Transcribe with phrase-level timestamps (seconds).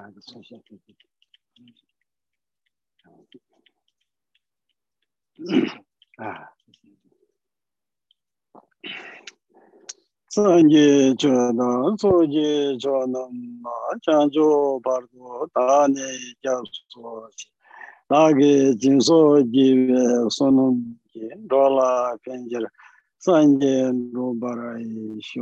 [0.00, 0.94] 나도 사실 그게
[6.18, 6.48] 아
[10.28, 13.28] 산제 저나 소제 저나
[13.62, 15.94] 마찬조 바르고 다네
[16.42, 17.28] 잡소
[18.08, 19.92] 나게 진소 지베
[20.30, 22.58] 소놈게 돌아 펜저
[23.18, 25.38] 산제 로바라이쇼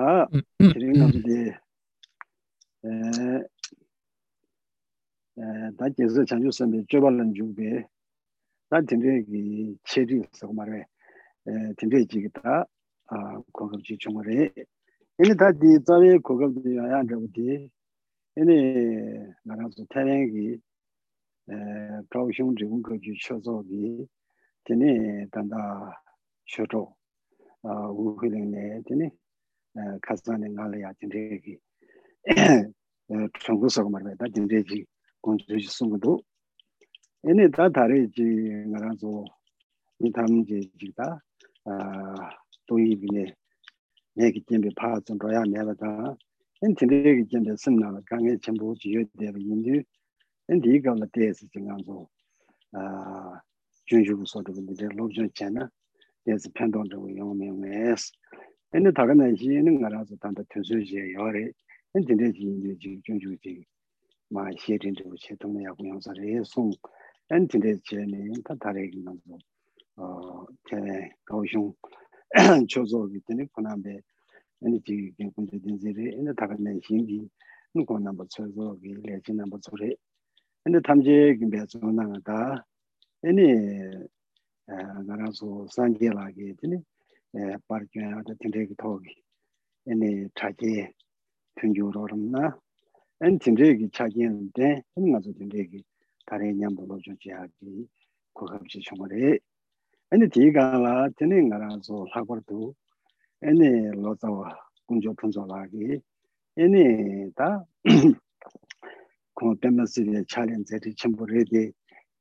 [0.00, 0.28] 아
[0.58, 1.58] 드링남데
[2.84, 2.88] 에
[5.76, 7.84] 다제서 장주선배 저발은 중에
[8.70, 10.84] 난 딘데기 체리 있어 말해.
[11.48, 12.64] 에 딘데지기다.
[13.06, 14.52] 아 고급지 중거래
[15.18, 17.68] 얘네 다디 자외 고급지 야야저기
[18.38, 20.60] 얘네 나라서 태양기
[21.50, 21.54] 에
[22.10, 24.06] 프로션 지금 거기 쳐서기
[24.62, 26.00] 되네 단다
[26.46, 26.94] 쳐줘
[27.62, 29.10] 아 우회랭네 되네
[30.02, 31.58] 카스안에 갈이야 진데기.
[33.40, 34.84] 중국서 말베다 진데기
[35.20, 36.20] 군주지 송도.
[37.26, 38.22] 얘네 다 다르지.
[38.70, 39.24] 나라서
[40.00, 41.22] 이 담지 지다.
[41.64, 42.14] 아
[42.66, 43.34] 도이비네.
[44.14, 46.16] 내기 쯤에 파좀 줘야 내가다.
[46.62, 49.82] 엔 진데기 쯤에 쓴나 강에 전부 지어 되는 인데
[50.48, 52.08] 엔 디가 나테스 진간소
[52.72, 53.40] 아
[53.86, 55.70] 준주고서 되는데 로전 채나
[56.26, 58.12] 예스 팬던도 용명에스
[58.71, 61.51] 근데 다른 애시는 나라서 단다 특수지에 열에
[61.95, 63.65] 엔티네기 인지 준주지
[64.33, 66.73] 마 xie zheng zheng xie tong na ya gu yang sa re song
[67.29, 67.61] an ting
[87.68, 89.14] 바르교야도 진짜기 토기.
[89.88, 90.86] 얘네 자기
[91.60, 92.58] 튕겨로름나
[93.22, 95.84] 엔 진짜기 자기인데 좀 가서 진짜기
[96.26, 97.86] 다른 양 보러 주지 하기
[98.32, 99.38] 고급지 정말에
[100.10, 102.74] 근데 뒤가라 전에 가라서 사고도
[103.44, 106.00] 얘네 로자와 군조 분조라기.
[106.58, 107.64] 얘네 다
[109.34, 111.70] 콘텐츠의 챌린지를 첨부를 해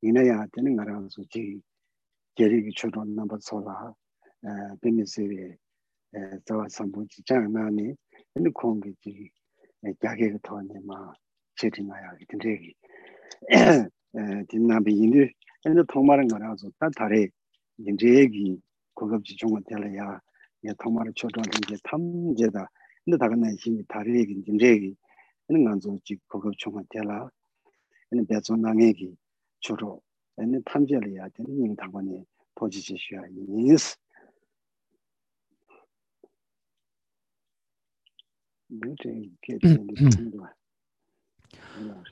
[0.02, 1.62] 이나야 되는 거라서 지
[2.36, 3.94] 계획이 주로 넘버 소라.
[4.82, 5.58] 베미세베
[6.46, 7.94] 자와 삼분지 장나니
[8.34, 9.30] 근데 공기지.
[10.02, 11.14] 자개가 더니 마
[11.56, 12.74] 제팅아야 근데
[14.50, 15.28] 딘나비 인도
[15.64, 17.28] 근데 통말은 거라서 다 다래
[17.78, 18.60] 이제 얘기
[18.94, 20.20] 고급지 종은 될래야.
[20.64, 22.70] 예 통말을 초조한 게 탐제다.
[23.06, 24.96] 근데 다가나 힘이 다래 얘기 이제 얘기
[25.48, 27.30] 이런 간소 지 고급 종은 될라.
[28.10, 29.16] 근데 배zon당 얘기
[29.60, 30.02] 주로
[30.36, 32.26] 근데 탐제를 해야 되는 인 당원이
[32.56, 33.96] 보지지 쉬어야 이스
[38.70, 38.96] yīn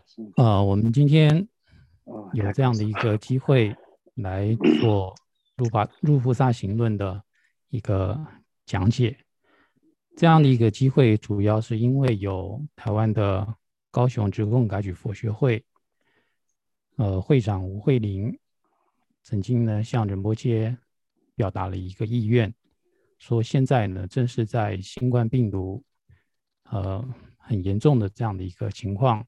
[0.05, 1.47] sī 啊，我们今天
[2.33, 3.75] 有这样的一个机会
[4.13, 5.13] 来做
[5.57, 7.21] 《入法入菩萨行论》的
[7.69, 8.25] 一个
[8.65, 9.17] 讲解。
[10.15, 13.55] 这样的一个机会，主要是因为有台湾的
[13.91, 15.65] 高雄职工改举佛学会，
[16.95, 18.39] 呃，会长吴慧玲
[19.23, 20.77] 曾经呢向仁波切
[21.35, 22.53] 表达了一个意愿，
[23.19, 25.83] 说现在呢正是在新冠病毒。
[26.71, 27.03] 呃，
[27.37, 29.25] 很严重的这样的一个情况。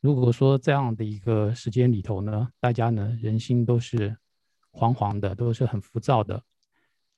[0.00, 4.16] 如果说这样的一个时间里头呢，大家呢人心都是
[4.72, 6.42] 惶惶的，都是很浮躁的。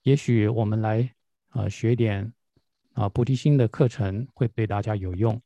[0.03, 1.15] 也许我们来
[1.53, 2.33] 呃学点
[2.93, 5.41] 啊菩提心的课程会对大家有用。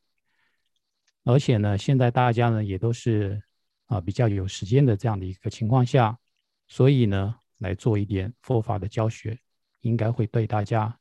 [1.25, 3.41] 而且呢，现在大家呢也都是
[3.87, 6.19] 啊比较有时间的这样的一个情况下，
[6.67, 9.39] 所以呢来做一点佛法的教学，
[9.81, 10.99] 应该会对大家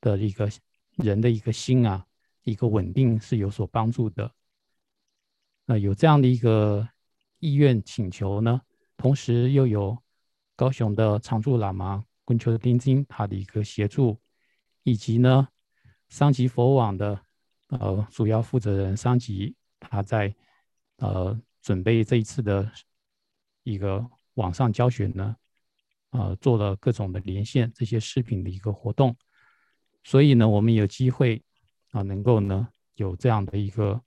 [0.00, 0.48] 的一个
[0.96, 2.06] 人的一个心啊。
[2.46, 4.32] 一个稳定是有所帮助的。
[5.64, 6.88] 那有这样的一个
[7.40, 8.62] 意愿请求呢，
[8.96, 9.98] 同时又有
[10.54, 14.20] 高雄的常住喇嘛昆丘丁金他的一个协助，
[14.84, 15.48] 以及呢
[16.08, 17.20] 桑吉佛网的
[17.70, 20.32] 呃主要负责人桑吉他在
[20.98, 22.70] 呃准备这一次的
[23.64, 25.34] 一个网上教学呢，
[26.10, 29.16] 呃做了各种的连线这些视频的一个活动，
[30.04, 31.42] 所以呢我们有机会。
[31.96, 33.98] 啊，能够呢有这样的一个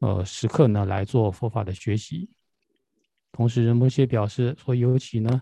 [0.00, 2.28] 呃时刻呢来做佛法的学习，
[3.32, 5.40] 同时仁波切表示说，尤其呢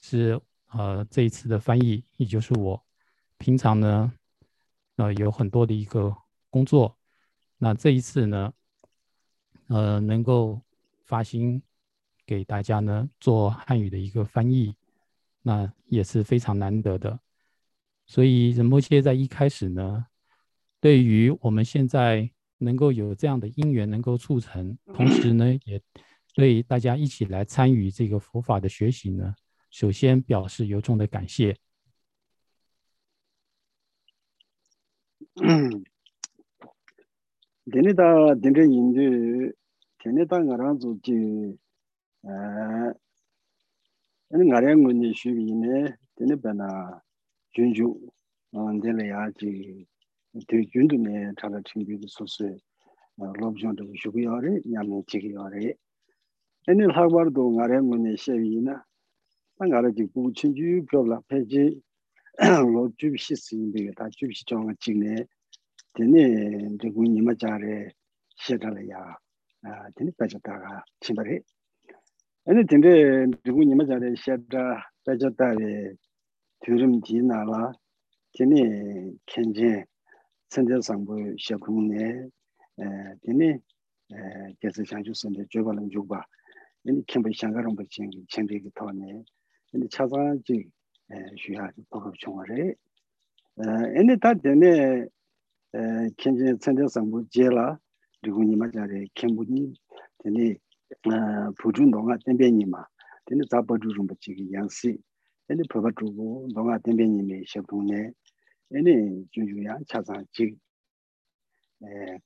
[0.00, 2.82] 是呃这一次的翻译，也就是我
[3.36, 4.10] 平常呢
[4.96, 6.16] 呃有很多的一个
[6.48, 6.96] 工作，
[7.58, 8.50] 那这一次呢
[9.66, 10.62] 呃能够
[11.04, 11.62] 发心
[12.24, 14.74] 给大家呢做汉语的一个翻译，
[15.42, 17.20] 那也是非常难得的，
[18.06, 20.06] 所以仁波切在一开始呢。
[20.82, 25.80] 对于我们现在能够有这样的因缘能够促成，同时呢，也
[26.34, 29.32] 对大家一起来参与这个佛法的学习呢，
[29.70, 31.56] 首先表示由衷的感谢。
[35.36, 35.84] 嗯，
[37.70, 39.00] 今天到今天印度，
[40.02, 41.14] 今天到我让做就，
[42.22, 42.92] 呃，
[44.26, 45.54] 那我俩我呢学习
[50.48, 52.56] 되게 윤도네 자라 친구들 소스
[53.16, 55.74] 롭존도 쉬고 요래 냠이 지기 요래
[56.68, 58.82] 애는 학바도 가래 문에 쉐비나
[59.58, 61.80] 상가래 지구 친구 표라 페이지
[62.38, 65.16] 로줍 시스인데 다 줍시 정은 찍네
[65.94, 67.88] 되네 되고 님아 자래
[68.36, 68.96] 시달이야
[69.64, 71.40] 아 되네 빠졌다가 친발해
[72.48, 75.92] 애는 된데 되고 님아 자래 시다 빠졌다래
[76.60, 77.70] 드름지 나라
[78.38, 79.84] 되네 켄제
[80.52, 82.30] sende sangpo shakung ne
[83.24, 83.48] dine
[84.60, 86.20] gesa shangshu sende joba lang yugba
[86.84, 89.24] dine kimba shangarangpa chengi chenpi ki to ne
[89.72, 90.68] dine chazan ji
[91.40, 92.76] shuya pakab chungwa re
[93.96, 95.08] dine ta dine
[96.20, 97.78] kenji sende sangpo je la
[98.24, 99.72] rigu nima jare kenbu ni
[100.24, 100.60] dine
[101.58, 102.84] pujun donga tenpe nima
[103.26, 105.00] dine zaba dhurungpa chigi yansi
[105.48, 108.12] dine paba dhugu donga tenpe nime shakung ne
[108.74, 110.56] 애니 주주야 차상 지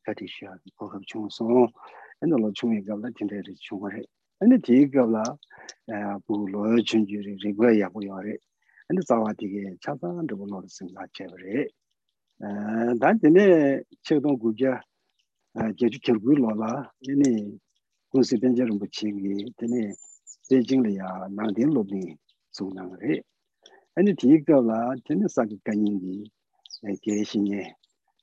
[0.04, 1.66] 파티샤 고급 총소
[2.22, 4.00] 엔돌로 총이 갑라 진대리 총거래
[4.38, 5.24] 근데 디가라
[6.24, 8.36] 부로 준주리 리그야 보여래
[8.86, 11.66] 근데 자와디게 차상 더불어 생각 제버래
[13.00, 14.80] 단전에 최동 구자
[15.76, 17.58] 제주 결구로라 얘네
[18.10, 19.90] 군시 벤저는 붙이기 되네
[20.48, 22.14] 베징리야 나딘 로비
[22.52, 23.20] 송나래
[23.96, 26.35] 아니 디가라 되네 사기 간인디
[27.01, 27.75] 계신에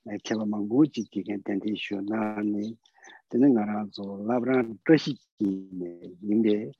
[0.07, 2.77] 에 개발 망고 지기게 된디 쇼나니
[3.29, 6.71] 되는 거라 저 라브란 뜻이네 인데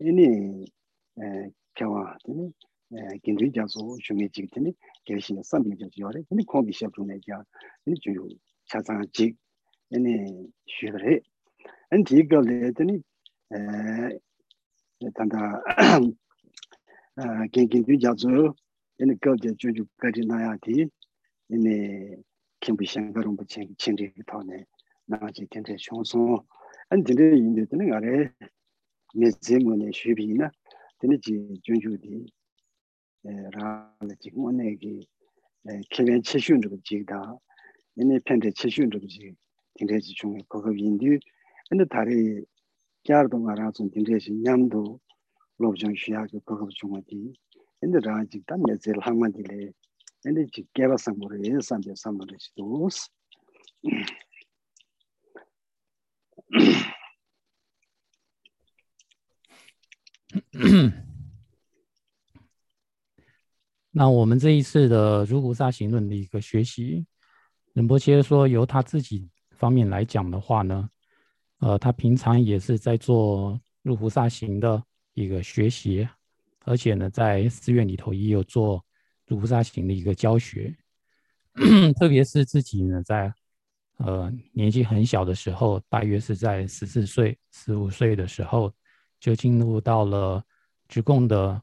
[0.00, 0.64] 이니
[1.18, 2.50] 에 개와 되네
[3.24, 4.74] ginri jansu shungi jik tini
[5.06, 7.42] gershi na sambi jansu yore, tini kongi shab zhunga ya,
[7.84, 8.28] tini juyu
[8.68, 9.34] chazang jik,
[9.90, 11.22] tini shugare.
[11.88, 13.02] Tini ti gavli tini
[15.14, 15.62] tanda
[17.50, 18.54] ginri jansu,
[18.98, 20.86] tini gavli juyu gari naya ti,
[21.49, 22.17] 이네
[22.59, 23.45] kimbu shankarungbu
[23.77, 24.67] chinri tawne
[25.07, 26.43] naanchi tenze shonsong
[26.91, 28.35] an tenze yinze tene ngare
[29.15, 30.51] meze ngone shubi ina
[30.99, 32.27] tene ji junju di
[33.23, 35.07] e, raale ji ngone ki
[35.63, 37.19] e, kiwen cheshun rupu ji da
[37.95, 39.31] ine pente cheshun rupu ji
[39.75, 41.15] tenze ji chunga kogab yindu.
[41.71, 42.43] Ane tari
[43.05, 44.99] gyardo nga raazun tenze ji nyamdo
[45.59, 47.31] lobchang shuya ki kogab chunga di
[47.83, 49.73] ine raajik da meze langma di le
[50.27, 50.97] energy，ee
[52.37, 53.05] shidus.
[63.91, 67.05] 那我们这一次的《如菩萨行论》的一个学习，
[67.73, 70.89] 仁波切说，由他自己方面来讲的话呢，
[71.59, 74.83] 呃，他平常也是在做《入菩萨行》的
[75.13, 76.07] 一个学习，
[76.65, 78.85] 而且呢，在寺院里头也有做
[79.27, 80.75] 入菩萨行》的一个教学，
[81.99, 83.33] 特别是自己呢，在
[83.97, 88.73] 呃年纪很小的时候，大约是在十四岁、十五岁的时候，
[89.19, 90.43] 就进入到了
[90.87, 91.61] 直贡的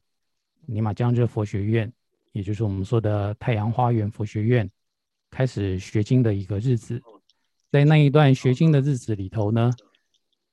[0.66, 1.92] 尼玛江热佛学院。
[2.32, 4.68] 也就是我们说的太阳花园佛学院
[5.30, 7.00] 开始学经的一个日子，
[7.70, 9.70] 在那一段学经的日子里头呢，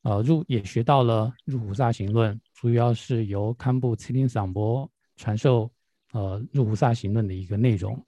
[0.04, 5.72] 呃，入也学到了入菩萨行论，主要是由堪布慈林散博传授
[6.12, 8.04] 呃入菩萨行论的一个内容。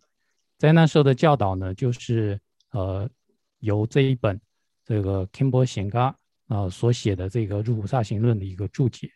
[0.58, 2.40] 在那时候的教导呢，就是
[2.72, 3.10] 呃
[3.60, 4.40] 由这一本
[4.86, 6.16] 这个 Kimbo 显嘎
[6.48, 9.10] 啊所写的这个入菩萨行论的一个注解。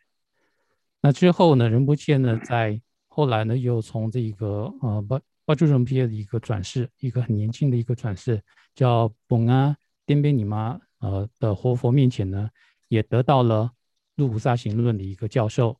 [1.00, 8.41] 那之后呢，仁波切呢在后来呢，又从这个呃巴巴珠仁皮的一个转世，一个很年轻的一个转世，
[8.75, 12.50] 叫本阿颠边尼玛呃的活佛面前呢，
[12.89, 13.72] 也得到了
[14.15, 15.79] 入菩萨行论的一个教授。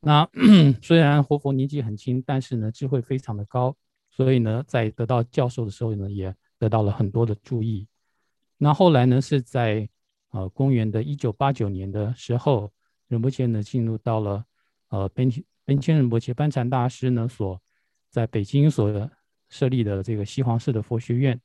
[0.00, 0.28] 那
[0.80, 3.76] 虽然活佛年纪很轻，但是呢智慧非常的高，
[4.10, 7.86] 所以呢在得到教授的时候呢，也得到了很多的注意。
[8.56, 9.88] 那后来呢是在
[10.30, 12.72] 呃公元的一九八九年的时候，
[13.08, 14.44] 仁波切呢进入到了
[14.88, 15.30] 呃边
[15.66, 17.60] 跟千仁波切班禅大师呢，所
[18.08, 19.10] 在北京所
[19.48, 21.40] 设立的这个西皇寺的佛学院，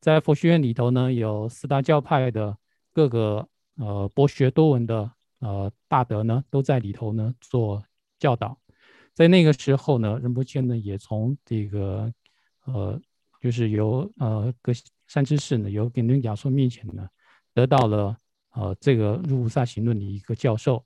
[0.00, 2.56] 在佛学院里头呢，有四大教派的
[2.92, 5.10] 各个呃博学多闻的
[5.40, 7.82] 呃大德呢，都在里头呢做
[8.18, 8.58] 教导。
[9.12, 12.12] 在那个时候呢，仁波切呢也从这个
[12.64, 13.00] 呃
[13.40, 14.72] 就是由呃格
[15.06, 17.08] 山知士呢，由炳敦讲授面前呢，
[17.54, 18.16] 得到了
[18.50, 20.84] 呃这个入菩萨行论的一个教授。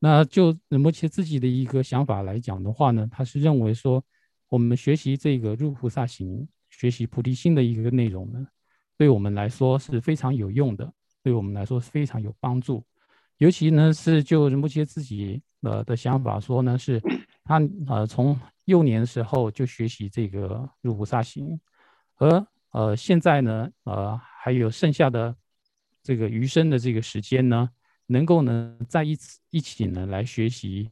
[0.00, 4.04] 那就仁波切自己的一个想法来讲的话呢，他是认为说，
[4.48, 8.46] 我们学习这个入菩萨行，学习菩提心的一个内容呢，
[8.96, 12.84] 对我们来说是非常有用的，对我们来说是非常有帮助。
[13.38, 17.00] 尤其呢是就仁波切自己呃的想法说呢， 是
[17.44, 21.60] 他呃从幼年的时候就学习这个入菩萨行，
[22.16, 25.34] 而呃现在呢呃还有剩下的
[26.02, 27.70] 这个余生的这个时间呢。
[28.10, 30.90] 能够呢在一起一起呢来学习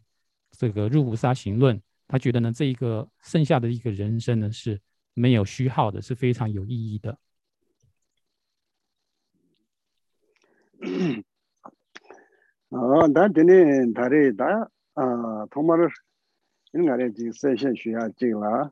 [0.50, 4.78] 这个入菩萨行论，他觉得呢这一个剩下的一个人生呢是
[5.14, 7.18] 没有虚耗的，是非常有意义的。
[12.70, 14.68] 다 드네 다레다.
[14.96, 15.88] 아 정말
[16.74, 18.70] 인가래 지 세션 쉬야 찍라.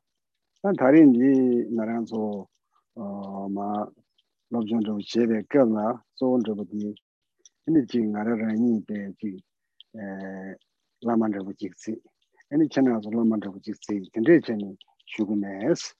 [0.62, 2.48] 다 다린지 나랑소
[2.94, 3.86] 어마
[4.50, 6.94] 럽전도 제베 끝나 소원저부디
[7.64, 9.36] 근데 지 나라라니 때지
[9.94, 9.98] 에
[11.02, 11.96] 라만저부 찍지.
[12.50, 14.10] 아니 채나서 라만저부 찍지.
[14.12, 15.94] 근데 채니 죽음에스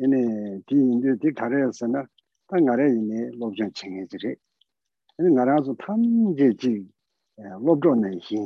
[0.00, 2.04] 얘네 디 인데 디 다레에서나
[2.46, 3.30] 다 나라에 있네.
[3.40, 4.36] 럽전 챙해지리
[5.18, 6.93] 아니 나라서 탐제지.
[7.37, 8.41] tam jī jī lōb chō nā yī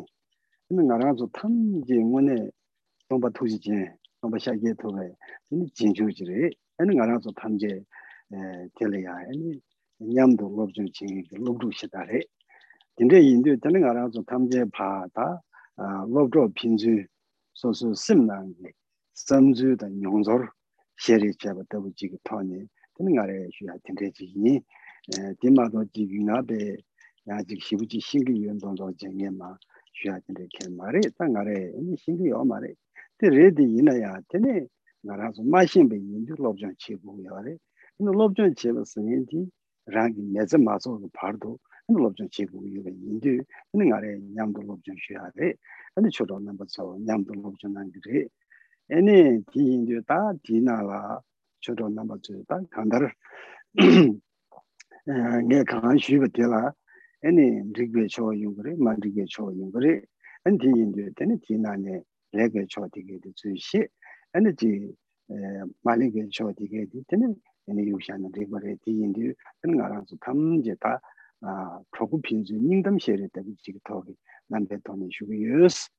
[0.72, 1.54] ene ngā rā su tam
[1.88, 2.38] jī ngō nē
[3.10, 3.80] tōng bā tū jī jī
[4.22, 5.04] tōng bā xā kē tō bā
[5.52, 7.74] ene jī chū jī rī ene ngā rā su tam jī
[8.76, 9.60] tē lī yā ene
[10.14, 12.22] nyam dō lōb chāng chī ngē lōb chū xī tā rī
[13.00, 15.42] 인제 인도 되는 거 알아서 탐제 봐다
[15.78, 17.04] 아 로브로 핀주
[17.54, 18.72] 소소 심난게
[19.16, 20.48] 섬주의 용조를
[20.98, 26.78] 쉐리 잡아 더부 지기 토니 되는 거 알아야需要 텐데지니 에 디마도 지기나베
[27.28, 29.58] 야직 시부지 신기 운동도 정해마
[29.94, 32.74] 需要 텐데 말에 땅 아래 이 신기 요 말에
[33.18, 34.68] 때 레디 이나야 되네
[35.02, 39.50] 나라서 마신베 인도 로브전 치고요래 이 로브전 치고 쓰는지
[39.86, 41.60] 라기 내자 마소 바르도
[41.92, 43.44] ānā lōbchōng chīgū yuwa yīndū,
[43.76, 45.50] ānā ngā rē ñamdō lōbchōng shūyā rē,
[46.00, 48.22] ānā chōrō nāmbā tsō ñamdō lōbchōng nāngi rē,
[48.96, 49.16] ānā
[49.52, 51.20] tī yīndū tā tī nā lā
[51.60, 53.12] chōrō nāmbā tsō tā kāndar
[55.52, 56.32] ngā kāngā shūyā tī lā, ānā rīgwē chō yung rē, mā rīgwē chō yung rē,
[56.32, 56.77] ānā tī yīndū tēnā tī
[57.24, 57.32] nā
[61.78, 61.96] nē
[62.34, 63.82] rīgwē chō tī kē tī tsū shī,
[64.36, 64.70] ānā tī
[65.86, 67.28] mā rīgwē chō tī kē tī tēnā
[67.70, 69.26] ānā yūshā nā rīgwē rē tī yīndū,
[69.64, 70.92] ānā ngā rā tsō tam jē tā
[71.46, 74.16] 아 초구 빈주 닝덤 셰르 때문에 지금 더기
[74.48, 75.90] 남배 돈이 주고 유스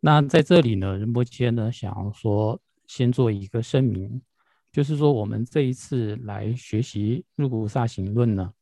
[0.00, 4.22] 那在这里呢，仁波切呢想要说，先做一个声明，
[4.71, 8.53] 就是说我们这一次来学习入菩萨行论呢，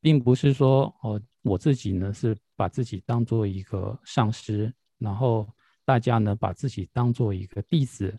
[0.00, 5.48] 并不是说哦我自己呢是把自己当做一个上师，然后
[5.84, 8.18] 大家呢把自己当做一个弟子。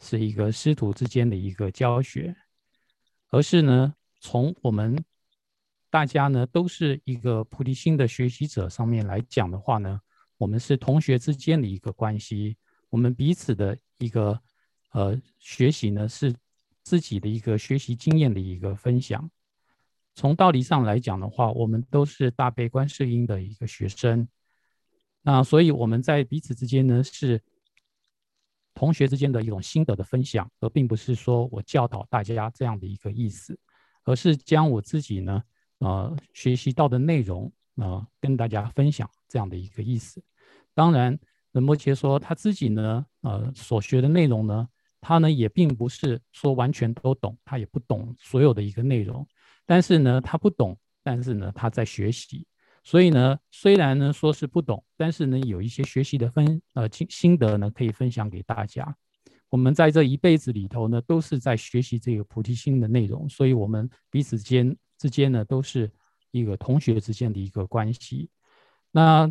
[0.00, 2.32] 是一个师徒之间的一个教学，
[3.30, 4.96] 而是呢，从我们
[5.90, 10.00] 大家呢都是一个菩提心的学习者上面来讲的话呢，
[10.36, 12.56] 我们是同学之间的一个关系，
[12.90, 14.40] 我们彼此的一个
[14.92, 16.34] 呃学习呢是
[16.82, 19.30] 自己的一个学习经验的一个分享。
[20.14, 24.28] 从道理上来讲的话，我们都是大悲观世音的一个学生，
[25.22, 27.42] 那所以我们在彼此之间呢是。
[28.74, 33.58] 同学之间的一种心得的分享，而并不是说我教导大家这样的一个意思，
[34.04, 35.42] 而是将我自己呢，
[35.78, 40.22] 呃，学习到的内容，呃，跟大家分享这样的一个意思。
[40.74, 41.18] 当然，
[41.50, 44.68] 仁波切说他自己呢，呃，所学的内容呢，
[45.00, 49.26] 他呢也并不是说完全都懂，他也不懂所有的一个内容，
[49.64, 52.46] 但是呢，他不懂，但是呢，他在学习。
[52.84, 58.96] 所以呢，虽然呢说是不懂，但是呢有一些学习的分呃心心得呢可以分享给大家。
[59.50, 65.90] 我们在这一辈子里头呢，都是在学习这个菩提心的内容，所以我们彼此间之间呢都是
[66.30, 68.30] 一个同学之间的一个关系。
[68.90, 69.30] 那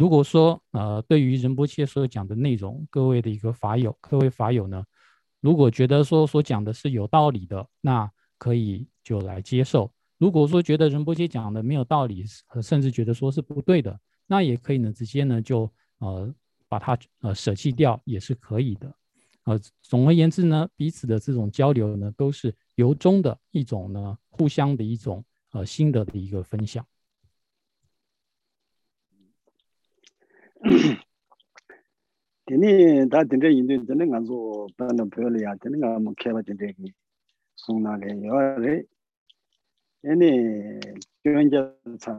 [0.00, 4.82] 如果说呃对于仁波切所讲的内容，各位的一个法友，各位法友呢，
[5.42, 9.92] 如果觉得说所讲的是有道理的，那可以就来接受。
[10.16, 12.24] 如果说觉得仁波切讲的没有道理，
[12.62, 16.34] 甚至觉得说是不对的，那也可以呢，直接呢就呃
[16.66, 18.90] 把它呃舍弃掉也是可以的。
[19.44, 26.82] 呃，总而言之呢，彼此的这种交流呢，都是由衷的一种呢，互相的一种呃心得的一个分享。
[32.46, 36.94] teni da dinde yindu dinde nganzo bana pyo ya teni nga mo kheba dinde ki
[37.56, 38.86] sungna le yo re
[40.02, 40.30] teni
[41.24, 41.62] gyönja
[41.96, 42.12] tsa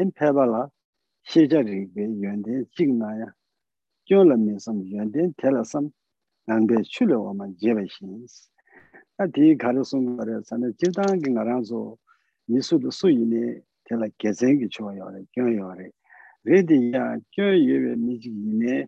[0.00, 0.70] en pheba la
[1.22, 3.28] sheja ri be yönde jigna ya
[4.06, 5.92] gyön la mi sam yönde tela sam
[6.46, 8.26] nangbe chule wa man jeba shin
[9.18, 11.98] a di khare sung re sana jidang ki nga ranzo
[12.48, 15.92] misu du su yine tela gezen ki chwa yo re gyön yo re
[16.48, 18.86] 외디 야 교육의 미지기네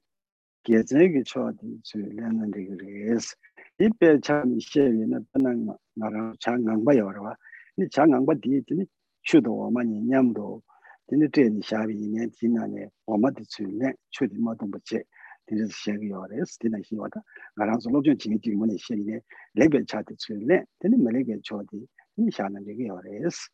[0.63, 3.37] 계제기 초디 주려는 데그레스
[3.79, 7.37] 이배 참 시에나 반난 나라 장강바 여러와
[7.77, 8.63] 이 장강바 뒤에
[9.25, 10.63] 추도 많이 냠도
[11.07, 15.03] 근데 되니 샤비네 지나네 엄마도 주네 추디 모든 것이
[15.45, 17.21] 되는 시행이 어레스 되나 희와다
[17.57, 19.21] 나라서 로전 지미 지문에 시행이네
[19.53, 21.87] 레벨 차트 주네 되는 말에게 초디
[22.17, 23.51] 이 샤는 되게 어레스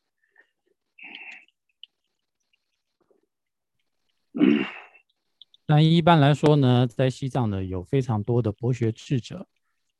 [5.67, 5.81] 那。
[5.81, 9.47] 一般来说呢，在西藏呢有非常多的博学智者，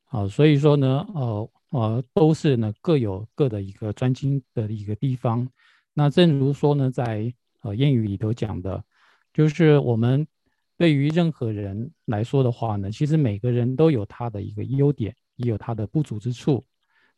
[0.07, 5.49] 啊，所以说呢，呃呃，都是呢各有各的一个专精的一个地方。
[5.95, 8.85] 那正如说呢，在呃谚语里头讲的，
[9.33, 10.27] 就是我们。
[10.79, 16.67] 对于任何人来说的话呢，其实每个人都有他的一个优点，也有他的不足之处。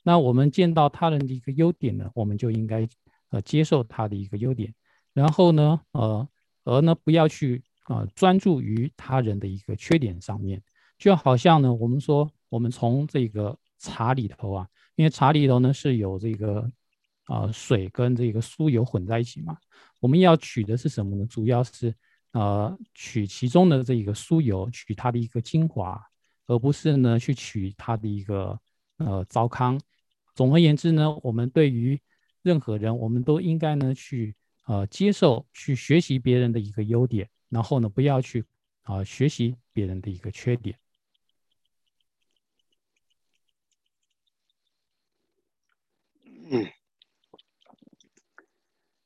[0.05, 2.89] 那我们见到他人的一个优点呢，我们就应该
[3.31, 4.73] 呃接受他的一个优点，
[5.13, 6.29] 然后呢，呃，
[6.69, 10.63] 而呢不要去啊专注于他人的一个缺点上面。
[10.99, 16.71] 就好像呢，我们说我们从这个茶里头啊，因为茶里头呢是有这个
[17.25, 19.57] 啊水跟这个酥油混在一起嘛，
[20.01, 21.27] 我们要取的是什么呢？
[21.27, 21.95] 主要是。
[22.33, 25.99] 呃，取其中的这一个酥油，取它的一个精华，
[26.47, 28.57] 而不是呢去取它的一个
[28.99, 29.81] 呃糟糠。
[30.35, 31.99] 总而言之呢，我们对于
[32.43, 34.37] 任何人，我们都应该呢去
[34.69, 38.45] 呃接受、去学习别人的一个优点，然后呢不要去
[38.83, 40.79] 啊学习别人的一个缺点。
[46.51, 46.67] 嗯。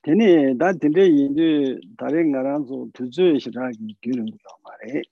[0.03, 1.43] 天天他天天研究，
[1.97, 5.09] 他在我那做投资市场研究人多嘛嘞。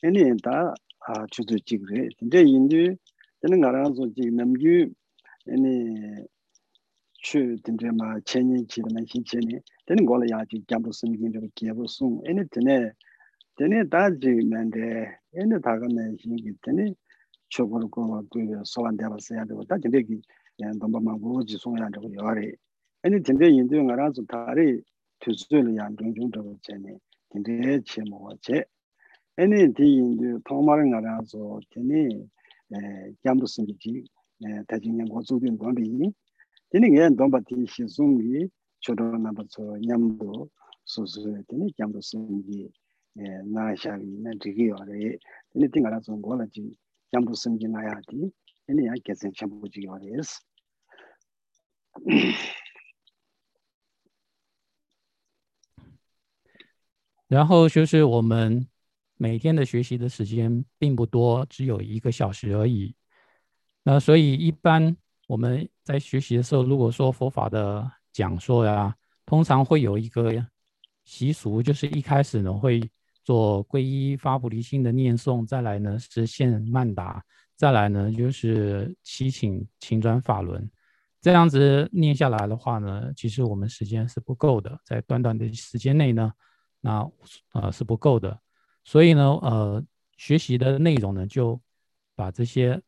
[0.00, 2.08] 天天他啊，出做这个嘞。
[2.30, 2.78] 天研究，
[3.40, 4.94] 在我那做这个研究，
[5.44, 5.62] 天
[7.22, 12.18] 去等于嘛，前年去的嘛，新前年，等你过了呀，就讲不生病，就接不送。
[12.24, 12.94] 哎，你真的，
[13.56, 16.96] 真的打击蛮的，哎，你大概呢，现在真的，
[17.50, 20.20] 全国的个对十万点吧，十万多，但真的给，
[20.56, 22.58] 嗯，东北嘛，我就送呀，这个幺嘞。
[23.02, 24.82] 哎，你真的印度俺那是他嘞，
[25.18, 26.88] 退休了呀，种种这个钱呢，
[27.28, 28.66] 真的钱没钱。
[29.36, 31.36] 哎，你对印度他妈的俺那是
[31.68, 31.94] 真的，
[32.70, 34.06] 呃，讲不生病，
[34.40, 36.14] 呃，他今年我做点管理。
[36.70, 39.76] Tene ngay dhomba ti shizungi chodo nabar tso
[45.84, 47.74] 阿拉中国了就 susu, tene nyamdo sungi naa
[58.04, 58.68] 我们
[59.16, 62.94] 每天的学习的时间并不多，只有一个小时而已。
[63.82, 64.96] 那所以一般
[65.30, 68.92] 我们在学习的时候，如果说佛法的讲说呀，
[69.24, 70.44] 通常会有一个
[71.04, 72.82] 习俗，就是一开始呢会
[73.22, 80.68] 做皈依发菩提心的念诵，再来呢是现曼达，再来呢就是祈请请转法轮。
[81.20, 86.32] 这样子念下来的话呢，其实我们时间是不够的，在短短的时间内呢。
[86.80, 87.08] 那
[87.52, 88.36] 呃是不够的，
[88.82, 89.84] 所以呢呃
[90.16, 91.60] 学习的内容呢就
[92.16, 92.82] 把这些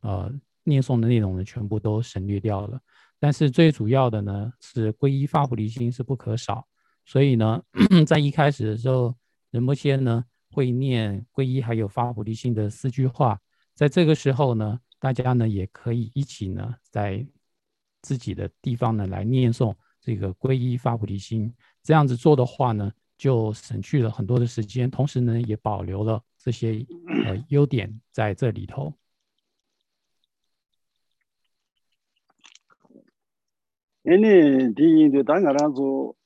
[0.00, 0.32] 呃
[0.64, 2.80] 念诵的内容呢全部都省略掉了。
[3.20, 6.66] 但是最主要的呢是皈依发菩提心是不可少，
[7.04, 7.62] 所以呢
[8.06, 9.14] 在一开始的时候，
[9.50, 13.38] 仁波切呢会念皈依还有发菩提心的四句话，
[13.74, 17.26] 在这个时候呢大家呢也可以一起呢在
[18.02, 22.92] 自己的地方呢来念诵这个皈依发菩提心，这样子做的话呢。
[23.16, 26.84] 就省去了很多的时间，同时呢，也保留了这些
[27.24, 28.92] 呃优点在这里头。
[34.04, 36.16] Ene di yindu ta nga ranzo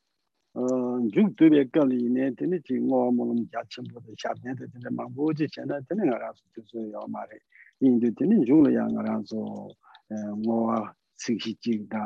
[1.15, 5.31] yuk tuwe kali ine tene chi ngoa molom kya chenpo de shabne de tene mangpo
[5.37, 7.39] chi chena tene nga ranzo tuzo yao mare.
[7.83, 9.41] Yindu tene yungla ya nga ranzo
[10.43, 10.79] ngoa
[11.23, 12.05] sikhi chik ta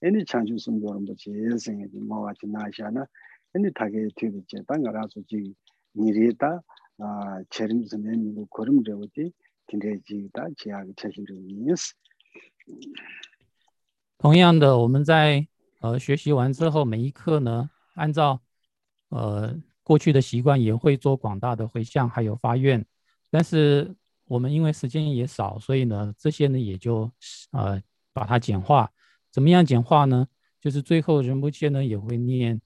[0.00, 3.06] ene chanchu sumborambo chi yesengi di ngoa chi nasha na.
[3.54, 5.40] Ene take tuwe che ta nga ranzo chi
[5.92, 6.50] niri ta
[7.52, 9.32] cherim zime milu korim rewo ti
[9.66, 11.76] tinte chi ta chiyaagi chashin rewo
[14.18, 15.46] 同样的，我们在
[15.80, 18.40] 呃学习完之后，每一课呢，按照
[19.10, 22.84] 呃过去的习惯，也会做广大的回向，还有发愿。
[23.30, 23.94] 但是
[24.26, 27.10] 我们因为时间也少，所以呢，这些呢也就
[27.52, 28.90] 呃把它简化。
[29.30, 30.26] 怎么样简化呢？
[30.60, 32.60] 就是最后仁波切呢也会念。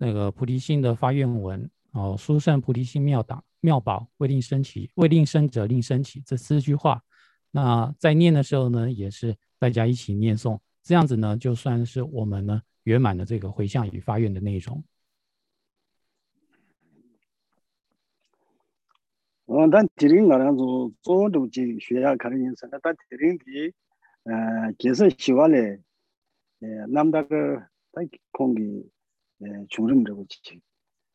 [0.00, 7.02] 那个菩提心的发愿文哦，殊胜菩提心妙党妙宝未令生起，未令生者令生起这四句话。
[7.50, 10.56] 那在念的时候呢，也是大家一起念诵，
[10.88, 14.82] 这样子呢，就算是我们呢圆满的这个回向与发愿的内容。
[19.44, 23.74] 嗯，但提领我俩做做都去学校看的人生，但提领的
[24.22, 25.82] 呃，就是喜欢嘞，
[26.60, 27.58] 呃，那么大个
[27.92, 28.62] 在空的
[29.40, 30.62] 呃，穷人这个去，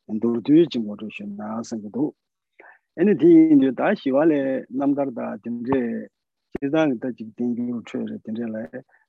[0.06, 2.14] 很多对经过这些那生个多，
[2.94, 5.72] 人家提就大希望嘞，那么大个大，顶着。
[6.60, 6.86] 其他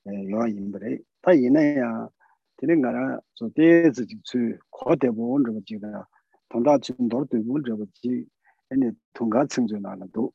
[0.05, 2.09] yuwa yinpare ta inaya
[2.57, 6.07] tene ngara so tezi jikchu ko debu onzhabu jiga
[6.49, 8.27] tongda chun dor debu onzhabu ji
[8.71, 10.33] ene tongga tsingzho naga do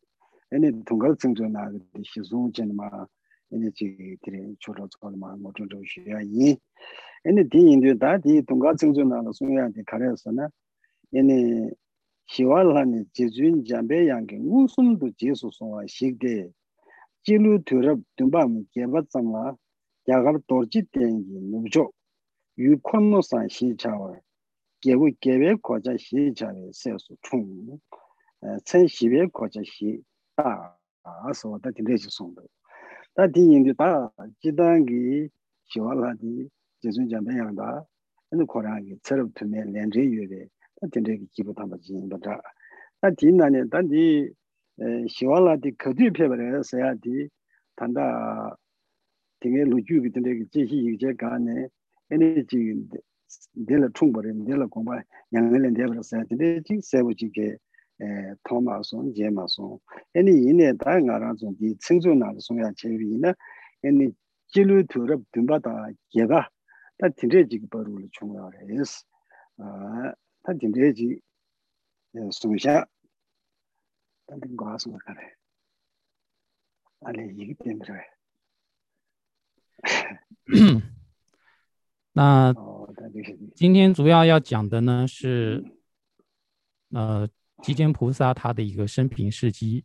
[0.51, 3.07] ene tongga tsingzho naga di shizung jen ma
[3.53, 6.57] ene ji tere cholo tsol ma ngochon zhabu shuya yin
[7.25, 10.51] ene di yindu da di tongga tsingzho naga suya di karayasa na
[11.13, 11.71] ene
[12.27, 16.53] shiwa lani jizun jambe yangi usumdu jesu songwa shikde
[17.25, 19.57] chilu thurab dhumba mu geba tsamla
[20.07, 21.91] gyagar dorji tengi nubjo.
[22.57, 24.17] Yu konno san shi chawa
[24.83, 27.79] gebu gebe koja shi chawe sesu chung
[28.43, 30.03] eh, tsen shibe koja shi
[30.37, 30.77] ta
[31.29, 32.43] aso ta tinte shi songdo.
[33.15, 34.11] Ta di yindu ta
[34.43, 35.31] jidangi
[35.69, 36.49] shiwa la di
[36.83, 37.85] jesun jambe yangda
[38.33, 40.49] anu korangi tserab tume lenre yue
[40.81, 42.41] ta tinte ki jibu tamba jingba ta.
[43.01, 44.29] Ta di nani ta di
[45.08, 47.30] 시와라디 거디 페버에 서야디
[47.76, 48.56] 단다
[49.40, 51.68] 되게 로주기 되게 제시 이제 간에
[52.12, 52.88] 에너지
[53.68, 54.94] 될 충분히 될 공부
[55.34, 56.62] 양을 내버려 써야 돼.
[56.64, 57.58] 지금 세부지게
[58.02, 58.06] 에
[58.44, 59.80] 토마손 제마손
[60.16, 63.34] 애니 이내 다가라 좀디 청조나도 송야 제비나
[63.86, 64.12] 애니
[64.48, 66.50] 지루 들어 듬바다 개가
[66.98, 69.06] 다 진짜지 버루를 중요해서
[69.58, 71.20] 아다 진짜지
[72.32, 72.86] 송샤
[77.01, 77.97] 那你一个劲吹
[82.13, 82.55] 那
[83.57, 85.65] 今天主要要讲的呢是
[86.91, 87.29] 呃
[87.63, 89.85] 吉天菩萨他的一个生平事迹。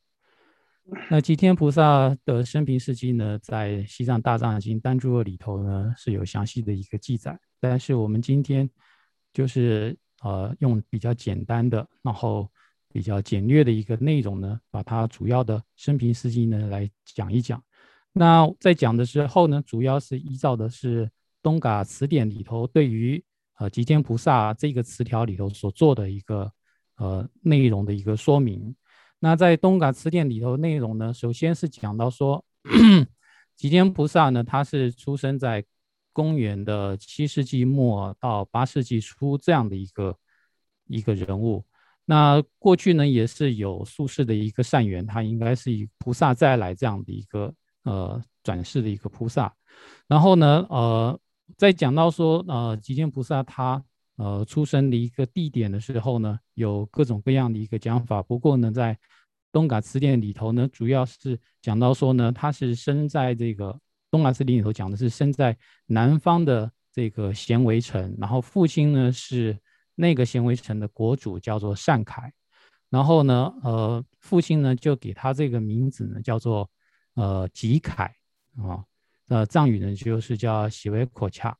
[1.09, 7.39] 那吉天菩萨的生平事迹呢在西藏大藏经丹珠里头呢是有详细的一个记载。
[7.59, 8.69] 但是我们今天
[9.33, 12.49] 就是呃用比较简单的然后
[12.95, 17.61] 比较简略的一个内容呢，把它主要的生平事迹呢来讲一讲。
[18.13, 21.11] 那在讲的时候呢，主要是依照的是
[21.43, 23.21] 东嘎词典里头对于
[23.57, 26.49] 呃吉天菩萨这个词条里头所做的一个
[26.95, 28.73] 呃内容的一个说明。
[29.19, 32.45] 那在东嘎词典里头内容呢，首先是讲到说
[33.57, 35.65] 吉天菩萨呢，他是出生在
[36.13, 40.17] 公元的七世纪末到八世纪初这样的一个
[40.87, 41.65] 一个人物。
[42.07, 47.51] 那过去呢，也是有宿世的一个善缘，他应该是以菩萨再来这样的一个
[47.83, 49.51] 呃转世的一个菩萨。
[50.07, 51.19] 然后呢，呃，
[51.57, 53.83] 在讲到说呃极天菩萨他
[54.17, 58.21] 呃出生的一个地点的时候呢，有各种各样的一个讲法。
[58.21, 58.95] 不过呢，在
[59.51, 63.75] 东嘎词典里头呢，主要是讲到说呢，他是生在这个
[64.11, 69.57] 东嘎词典里头讲的是生在南方的这个咸围城，然后父亲呢是。
[69.95, 72.33] 那个行为城的国主叫做善凯，
[72.89, 76.69] 然后呢，呃，父亲呢就给他这个名字呢叫做
[77.15, 78.15] 呃吉凯
[78.57, 78.85] 啊，
[79.29, 81.57] 呃，藏语呢就是叫喜维可恰。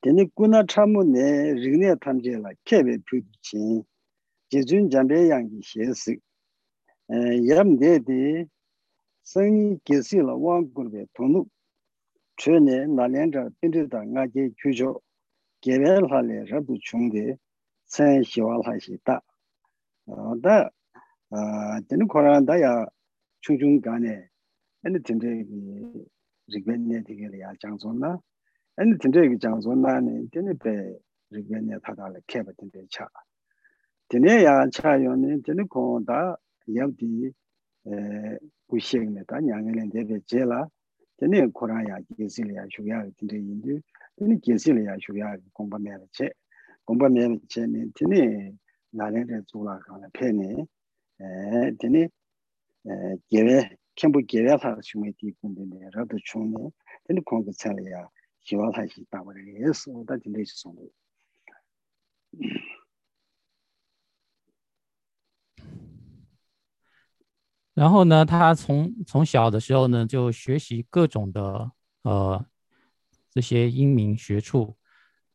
[0.00, 3.84] 今天古纳查木呢，日内谈结了，特别不提亲，
[4.48, 6.18] 吉尊江边样的先生，
[7.08, 8.48] 嗯，也没得的，
[9.24, 11.48] 生意结束了，往古那边通路。
[12.38, 14.90] chöne nalenra tinrita ngaje kyujo
[15.62, 17.38] gewel hale rabu chungde
[17.84, 19.20] sen shiwal hashi ta.
[20.06, 20.70] Uh, da
[21.32, 22.86] uh, teni koran daya
[23.42, 24.30] chungchung gane
[24.86, 26.06] eni tinriki
[26.48, 28.18] rikwenye tigili ya jangson na
[28.80, 33.08] eni tinriki jangson na ni teni pe rikwenye tatala keba tinri cha.
[34.08, 37.34] Teni ya cha yoni teni koran da yabdi
[38.68, 40.68] kushik eh, me ta nyangilin debe je la
[41.18, 43.82] tene koraya gesiliya shugyaagi tinte yindu
[44.16, 46.32] tene gesiliya shugyaagi gomba mera che.
[46.86, 48.54] Gomba mera che ne tene
[48.90, 50.66] nare re zula kaana pe ne
[51.18, 52.10] eh, tene
[52.84, 56.72] eh, gewe kenpo gewe la shume di kunde ne rabdo chungne
[57.04, 58.08] tene konga tsaliya
[58.40, 60.88] shiwa la shi tabare yes oda tinte shi songo
[67.78, 71.70] 然后呢，他从从小的时候呢，就学习各种的
[72.02, 72.44] 呃
[73.30, 74.76] 这些英明学处，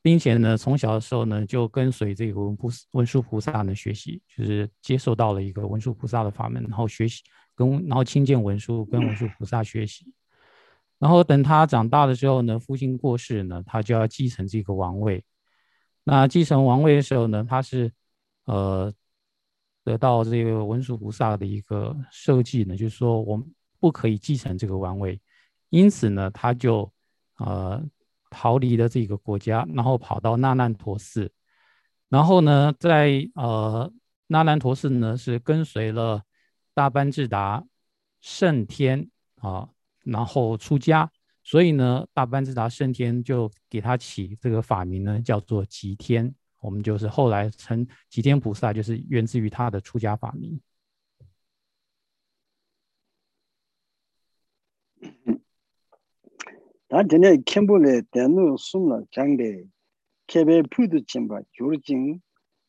[0.01, 7.23] 并且呢，从小的时候呢，就跟随这个文菩文殊菩萨呢学习，就是接受到了一个文殊菩萨的法门，然后学习
[7.56, 10.13] 跟然后亲近文殊，跟文殊菩萨学习。
[10.99, 15.23] 然后等他长大的时候呢，父亲过世呢，他就要继承这个王位。
[16.03, 17.89] 那继承王位的时候呢，他是
[18.43, 18.93] 呃
[19.83, 23.45] 得到这个文殊菩萨的一个设计呢，就是说我们
[23.79, 25.19] 不可以继承这个王位，
[25.69, 26.91] 因此呢，他就
[27.37, 27.83] 呃。
[28.35, 31.31] 逃离了这个国家，然后跑到那烂陀寺，
[32.09, 33.93] 然后呢，在呃
[34.25, 36.19] 那烂陀寺呢是跟随了
[36.73, 37.63] 大班智达
[38.21, 39.69] 圣天啊，
[40.03, 41.11] 然后出家，
[41.43, 50.61] 所以呢，大班智达圣天就给他起这个法名呢，叫做吉天，我们就是后来称吉天菩萨，就是源自于他的出家法名。
[56.88, 59.62] 다 전에 캠볼에 대는 숨나 장대
[60.26, 62.18] 케베 푸드 침바 조르징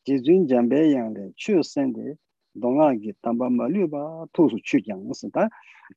[0.04, 2.16] 지준 잠베 양데 추선데
[2.60, 5.48] 동아기 담바 말류바 토수 추장스다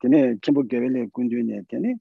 [0.00, 1.96] 전에 캠볼 개벨에 군주네 되네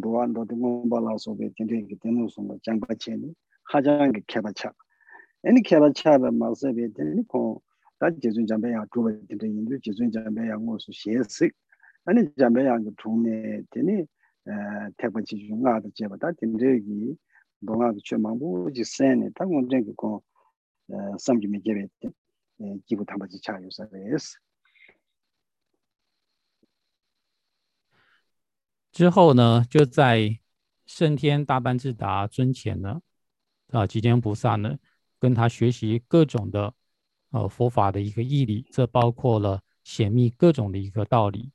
[0.00, 4.72] 도안도 등발라서베 전에 되는 숨나 장바체니 하장게 케바차
[5.41, 7.39] 哎，你看到起阿了，毛色变天，你看，
[7.97, 11.55] 当吉尊降白羊，主要天成因里吉尊降白羊，我说现实。
[12.03, 14.05] 哎，你降白羊个童年，天呢，
[14.43, 17.17] 呃，太婆吉尊阿都吉巴达天对伊，
[17.65, 20.21] 动阿都去忙布吉生呢，他共真个讲，
[20.87, 21.89] 呃，生具没见面，
[22.57, 24.39] 嗯，几乎太婆吉查有啥意思？
[28.91, 30.39] 之后呢，就在
[30.85, 33.01] 胜天大班智达尊前呢，
[33.67, 34.77] 啊，吉天菩萨呢？
[35.19, 36.73] 跟他学习各种的
[37.31, 41.51] 呃佛法的一个义理，这包括了显密各种的一个道理。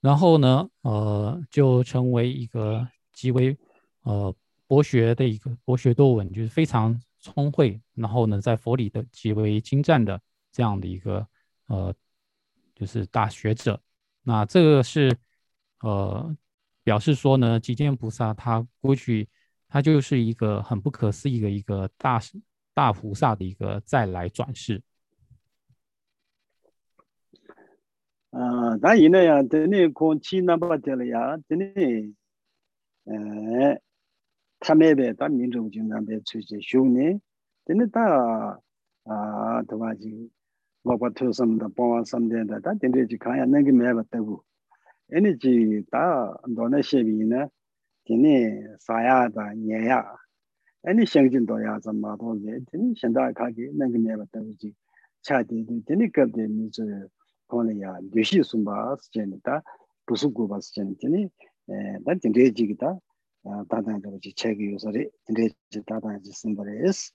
[0.00, 3.56] 然后呢，呃，就成为一个极为
[4.02, 4.34] 呃
[4.66, 11.24] 博学的一个博学多闻，就是非常聪慧，然后呢，在佛理的极为精湛的这样的一个
[11.68, 11.94] 呃，
[12.74, 13.80] 就是大学者。
[14.24, 15.16] 那这个是
[15.82, 16.36] 呃
[16.82, 19.28] 表示说呢，极见菩萨他过去
[19.68, 22.18] 他就是一个很不可思议的一个大
[22.74, 24.82] 大菩萨的一个再来转世。
[28.30, 32.14] 啊，那现在呀，等你空气那么低了呀，真的，
[33.04, 33.80] 嗯，
[34.58, 37.20] 他那边他民众就那边出去凶呢，
[37.64, 38.60] 真的他
[39.04, 40.08] 啊，他话就。
[40.84, 44.44] 我把头什么的，帮我什么的，他天天去看下，那个买不得不。
[45.10, 45.48] 哎，你就
[45.88, 46.00] 打
[46.56, 47.48] 到那些边呢，
[48.02, 50.04] 天天啥呀，打年呀，
[50.87, 52.39] 애니 생진도야 좀 마도
[52.71, 52.93] 되네.
[52.97, 54.73] 현대 가게 내게 매봤다고 지.
[55.21, 56.83] 차디도 되네 그때 미저
[57.47, 59.61] kōne yā dōshī sūmbā sīchēni tā
[60.07, 61.21] pūsū gōpa sīchēni tēni
[62.03, 62.91] tā tīndrē jīgī tā
[63.71, 67.13] tātāng kā bachī chēgī yōsarī tīndrē jī tātāng jī sīmbā rē sī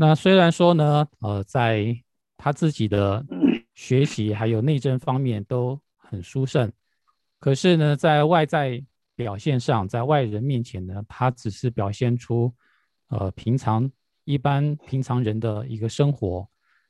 [0.00, 2.04] 那虽然说呢，呃，在
[2.36, 3.26] 他自己的
[3.74, 6.70] 学习还有内政方面都很殊胜，
[7.43, 8.81] 可是呢，在外在
[9.15, 12.53] 表现上，在外人面前呢，他只是表现出。
[13.09, 13.91] 呃，平常
[14.23, 16.47] 一般平常人的一个生活，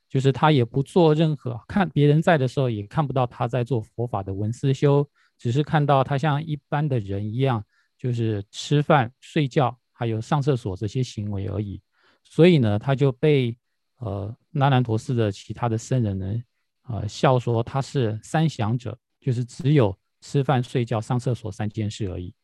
[0.08, 5.04] 就是他也不做任何看别人在的时候，也看不到他在做佛法的文思修，
[5.36, 7.62] 只是看到他像一般的人一样，
[7.98, 11.82] 就是吃饭、睡觉，还有上厕所这些行为而已。
[12.22, 13.54] 所以呢，他就被
[13.98, 16.42] 呃那兰陀寺的其他的僧人呢，
[16.88, 22.34] 呃笑说他是三想者，就是只有吃饭、睡觉、上厕所三件事而已。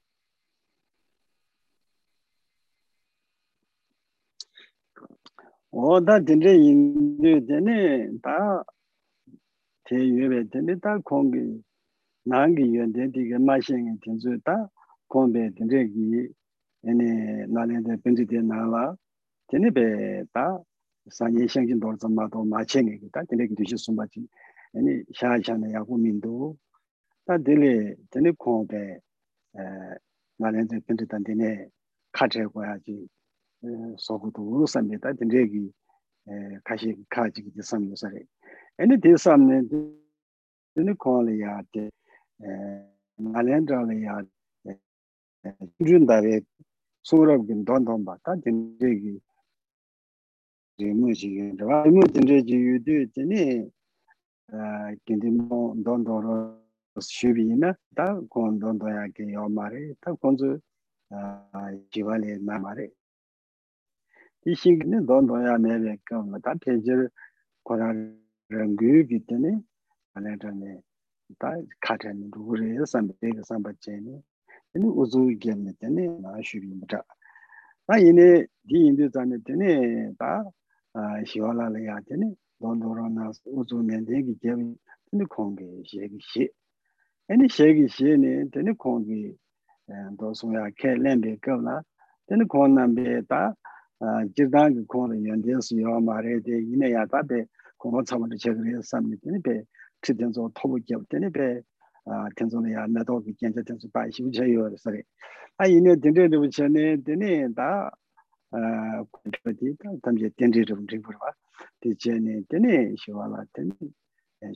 [5.70, 8.66] 我到真正印度，真的到
[9.84, 11.62] 天月呗，真的到空给
[12.22, 14.70] 南给原点这个马线的听说到
[15.06, 16.34] 空呗，真正给，
[16.82, 18.98] 那呢那年在本地的南了，
[19.48, 20.66] 真的呗到
[21.06, 24.28] 三年相近多这么多马线的，到真的给这些送过去，
[24.70, 25.96] 那你想一想呢，要过
[27.30, 28.98] 다 딜리 드니 코데
[29.54, 29.60] 에
[30.38, 31.68] 말렌제 펜트단 데네
[32.10, 33.06] 카제 고야지
[33.98, 35.12] 소고도 우산데다.
[35.12, 35.70] 딘데기
[36.26, 36.32] 에
[36.64, 38.18] 카시 카지기 디삼요사레
[38.80, 39.62] 에니 디삼네
[40.74, 42.48] 드니 콜이야데 에
[43.14, 44.22] 말렌드라리야
[45.86, 46.40] 준다레
[47.02, 48.34] 소럽긴 돈돈바 다.
[48.42, 49.20] 딘데기
[50.78, 53.70] 제무지게 제무 딘데지 유드 드니
[54.48, 56.58] 아 딘디모 돈돈로
[56.98, 60.60] shubiina 다 kondondoyaagi yomari, 다 konzu
[61.90, 62.90] jiwali namari.
[64.42, 67.10] Di shingini dondoya mewe kama, ta pechir
[67.64, 68.16] koran
[68.50, 69.62] rangu bitini,
[70.16, 70.82] anayatani,
[71.38, 74.22] ta kachani rukuriya sambega sambachayani,
[74.74, 77.04] ini uzu gyamni tani na shubiimata.
[77.86, 80.44] Ta ini, di indi zani tani, ta
[81.24, 84.78] shiwala laya tani, dondoro na uzu nendegi gyami,
[85.10, 86.48] tani kongi shegi shi.
[87.30, 89.38] Ani shegi sheni, teni kongi
[89.88, 91.80] eh, dosunga ke lenbi kabla,
[92.28, 93.54] teni kong nambi ta
[94.02, 97.46] eh, jirdangi kong la yandien su yaw ma re de, ina ya ta be
[97.78, 99.62] kong ho tsamata chegri samni, teni be
[100.02, 101.62] tri tenzo tobu kyab, teni be
[102.10, 105.06] eh, tenzo la ya nato ki kyancha tenzo pa ishi uche yaw sari.
[105.62, 107.92] A ina tenzo ribu chene, teni ta
[108.50, 111.30] kongcho di, ta tamze tenzo ribu riburwa,
[111.78, 113.70] di chene, teni shiwa la, teni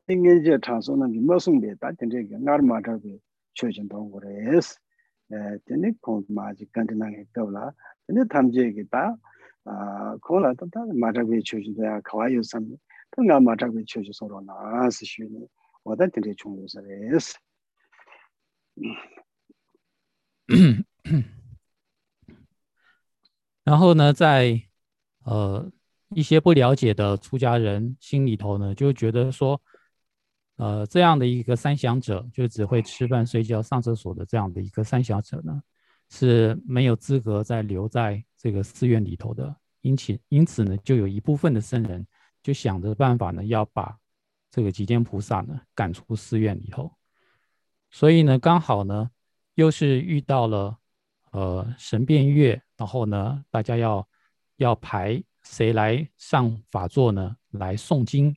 [0.10, 3.20] 인gen제 장소는 미모송데 다 된제 나르마다게
[3.54, 4.80] 추진 동거래스
[5.32, 7.72] 에 되네 콘마지 간드나게 거라
[8.08, 12.65] 되네 탐제게 다아 콜라 다 마다게 추진도야 가와요 삼
[13.12, 15.48] 통가 마다게 추진 서로 나스 쉬니
[15.84, 17.38] 와다 된제 총로서레스
[23.66, 24.62] 然后呢，在
[25.24, 25.68] 呃
[26.14, 29.61] 一些不了解的出家人心里头呢，就觉得说，
[30.55, 35.61] 呃，这样的一个三想者，就只会吃饭、睡觉、上厕所的这样的一个三想者呢，
[36.09, 39.52] 是没有资格再留在这个寺院里头的。
[39.81, 42.07] 因此，因此呢，就有一部分的僧人
[42.44, 43.98] 就想着办法呢，要把
[44.50, 46.92] 这个吉间菩萨呢赶出寺院里头。
[47.90, 49.11] 所以呢，刚好呢。
[49.57, 50.76] 又是遇到了，
[51.31, 54.09] 呃，神变月，然后呢，大家要
[54.57, 57.37] 要排谁来上法座呢？
[57.53, 58.37] 来诵经。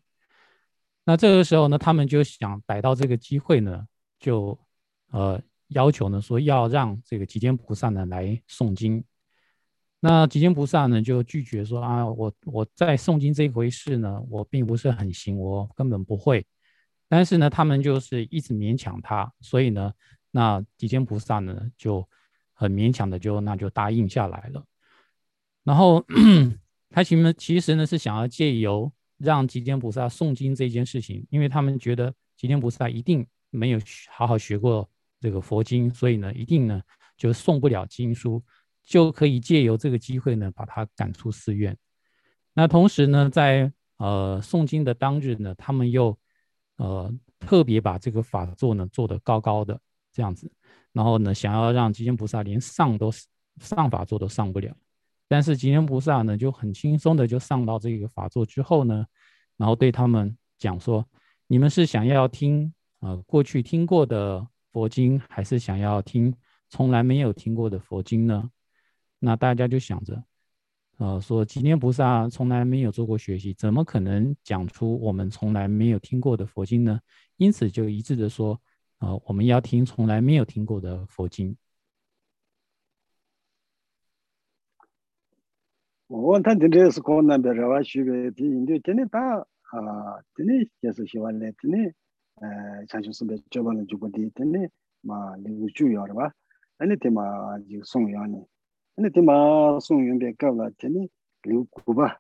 [1.04, 3.86] 那这个时候呢，他们就想逮到这个机会呢，
[4.20, 4.58] 就
[5.12, 9.04] 呃要求呢说要让这个吉间菩萨呢来诵经。
[10.00, 16.46] 那吉间菩萨呢就拒绝说啊，我我在诵经这一回事呢，我并不是很行，我根本不会。
[17.08, 19.94] 但是呢，他们就是一直勉强他，所以呢。
[20.32, 22.08] 那吉间菩萨呢，就
[22.60, 24.62] 很勉强的就那就答应下来了。
[25.64, 26.06] 然后
[26.92, 34.90] 他其实其实呢是想要借由让吉间菩萨诵经这件事情，因为他们觉得吉间菩萨一定没有好好学过
[35.22, 36.82] 这个佛经，所以呢一定呢
[37.16, 38.44] 就诵不了经书，
[38.84, 41.78] 就可以借由这个机会呢把他赶出寺院。
[42.54, 46.18] 那同时呢，在呃诵经的当日呢，他们又
[46.76, 49.80] 呃特别把这个法座呢做得高高的。
[50.20, 50.52] 这样子，
[50.92, 53.10] 然后呢，想要让吉间菩萨连上都
[53.62, 54.76] 上法座都上不了，
[55.30, 59.06] 但是吉间菩萨呢就很轻松的就上到这个法座之后呢，
[59.56, 61.08] 然后对他们讲说：
[61.48, 66.36] 你们是想要听呃过去听过的佛经，还是想要听
[66.68, 68.52] 从来没有听过的佛经呢？
[69.20, 70.22] 那大家就想着，
[70.98, 77.00] 呃，说吉间菩萨从来没有做过学习，怎么可能讲出我们从来没有听过的佛经呢？
[77.38, 78.60] 因此就一致的说。
[79.00, 81.56] 啊，我们要听从来没有听过的佛经。
[86.08, 91.94] 我他听这是可能别说话区别，听的真的大啊，真的也是喜欢的，真的，
[92.36, 94.70] 呃，像就是别交往了就不的，真的
[95.02, 96.34] 嘛，留主要的吧，
[96.78, 98.40] 那你他妈就送养呢，
[98.96, 101.10] 那你他妈送养别搞了，真的
[101.44, 102.20] 留古吧，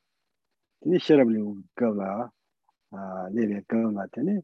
[0.79, 2.31] 真的写了不留搞了
[2.91, 4.43] 啊，那边搞了，真的。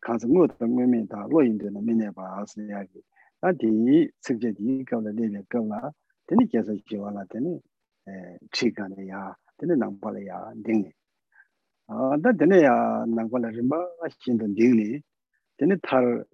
[0.00, 3.02] 가서 뭐 동면이다 로인되는 미네바 아스야기
[3.40, 5.92] 아디 측제디 가라 내려 가라
[6.26, 7.60] 되니 계속 지와라 되니
[8.08, 10.90] 에 치간이야 되니 남발이야 되니
[11.86, 13.78] 아다 되니야 남발이 뭐
[14.20, 15.00] 신던 되니
[15.58, 16.24] 되니 탈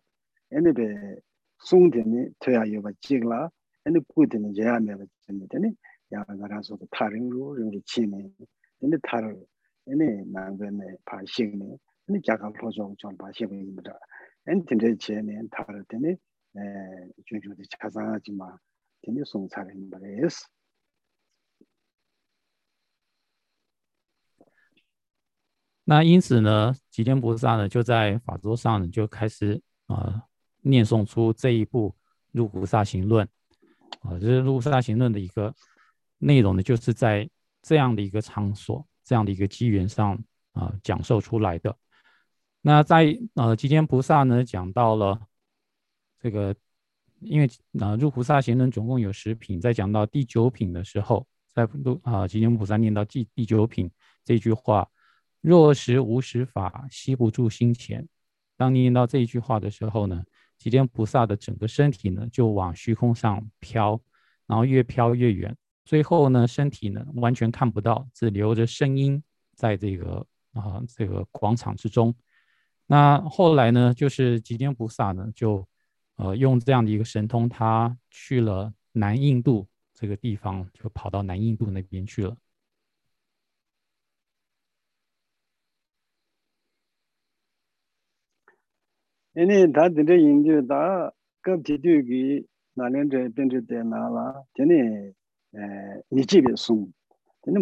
[0.53, 1.17] 애네베
[1.65, 3.51] 송되니 돼야 여바 찍라
[3.87, 5.73] 애네 꾸드니 제야메바 되니 되니
[6.13, 8.33] 야가라서 타링로 이렇게 치니
[8.81, 9.37] 되니 탈
[9.89, 11.77] 애네 남변에 파식니
[12.26, 14.00] 자가 로조 좀 바시고 있습니다.
[14.48, 16.60] 엔틴데 제네 타르 때네 에
[17.26, 18.58] 중중데 차상하지 마.
[19.02, 20.48] 되게 송사를 말해스.
[25.86, 30.24] 那因此呢，吉天菩萨呢就在法座上呢就开始啊
[30.62, 31.90] 念诵出这一部《
[32.32, 33.28] 入菩萨行论》
[34.10, 35.54] 啊，这是《入菩萨行论》的一个
[36.20, 37.30] 内容呢，就是在
[37.62, 40.18] 这样的一个场所、这样的一个机缘上
[40.54, 41.78] 啊讲授出来的。
[42.61, 45.21] 那在呃吉天菩萨呢讲到了
[46.21, 46.55] 这个，
[47.21, 47.49] 因为
[47.79, 53.91] 呃入菩萨行论总共有十品，在讲到第九品的时候，在入啊吉天菩萨念到第第九品
[54.25, 54.89] 这句话，
[55.41, 58.07] 若实无实法，吸不住心前。
[58.57, 60.23] 当你念到这一句话的时候呢，
[60.59, 63.99] 吉天菩萨的整个身体呢就往虚空上飘，
[64.49, 69.23] 然后越飘越远，最后呢，身体呢完全看不到，只留着声音
[69.55, 72.13] 在这个啊这个广场之中。
[72.91, 75.69] 那后来呢，就是吉天菩萨呢，就
[76.17, 82.35] 呃用这样的一个神通，他去了南印度这个地方，就跑到南印度那边去了。
[89.35, 91.13] 因为他这个研究，他
[91.43, 94.47] 各地区的哪两者变成在哪了？
[94.55, 94.75] 真的
[95.53, 96.91] 呃，你这边送，
[97.43, 97.53] 今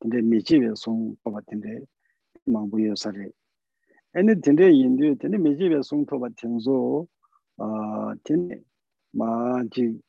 [0.00, 1.80] 근데 미지베 송 뽑았던데
[2.46, 3.28] 망부여 사례
[4.12, 7.06] 아니 근데 인도 근데 미지베 송 뽑았던소
[7.58, 8.60] 아 근데
[9.12, 10.00] 마지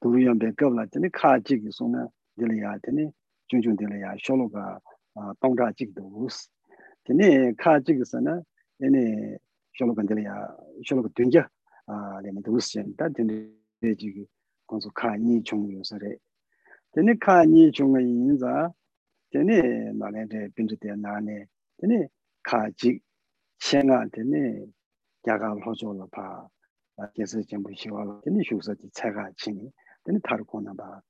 [0.00, 2.08] 두리안 백업라 근데 카지기 송나
[2.38, 3.10] 들려야 되네
[3.48, 4.80] 준준 들려야 쇼로가
[5.40, 6.48] 동자직도 우스
[7.04, 8.42] 근데 카지기서나
[8.82, 9.36] 얘네
[9.76, 10.56] 쇼로가 들려야
[10.86, 11.48] 쇼로가 된자
[11.86, 13.08] 아 내가 우스엔다.
[13.10, 13.50] 근데
[13.98, 14.26] 지기
[14.66, 16.16] 건소 카니 종류서래
[16.92, 18.72] teni ka nyi chunga yin za
[19.32, 19.56] teni
[19.94, 21.48] nalen de bintu de nane
[21.80, 22.08] teni
[22.42, 23.02] ka jik
[23.58, 24.72] shenga teni
[25.24, 26.48] gyaga lojo la pa
[27.14, 29.72] gesa jenbu shiwa la teni shuksa di chaga chini
[30.04, 31.02] teni taru kona pa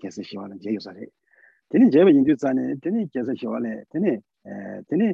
[0.00, 1.06] gesa shiwa la je yusa re
[1.70, 4.12] teni jeba yindu zane teni gesa shiwa le teni
[4.44, 5.08] eh, teni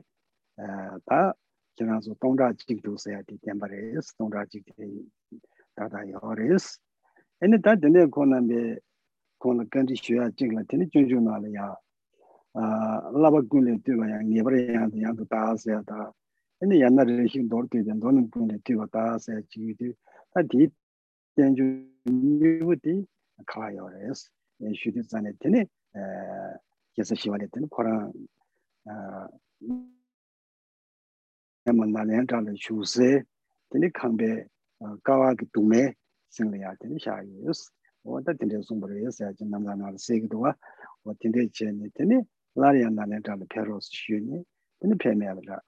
[0.58, 1.34] eh, ta
[1.76, 5.08] kina su tongzha jik du saya di tenpa res tongzha jik di
[5.76, 6.78] dada yaw res.
[7.40, 8.76] Eni ta teni kona me
[9.40, 11.68] kōla kanti shuyā chikla tini chunchū nāla yā
[12.54, 16.10] lāpa kūnle tīwa yā ngibar yā yā tu tāsā yā tā
[16.60, 19.88] yā yā nā rī shīng dōr tī yā dōna kūnle tīwa tāsā yā chikī tī
[20.34, 20.68] tā tī
[21.38, 21.64] tenchū
[22.10, 22.98] nīvu tī
[23.48, 24.26] kāwā yā rā yas
[24.60, 26.04] e, shū tī tsāne tini e,
[27.00, 27.96] yasa shīwa lī tini kōrā
[31.64, 33.12] yā mā nā lēn tā lī shū sē
[33.72, 34.32] tini kāmbē
[35.06, 35.84] kāwā kī tūmē
[36.28, 37.70] sīng lī yā tini shā yas
[38.02, 39.76] 我今天送不了一个，三千那么
[40.28, 40.56] 多，
[41.02, 42.14] 我今天去你这里，
[42.54, 44.44] 哪里哪里找的漂亮书呢？
[44.80, 45.62] 给你便宜一点。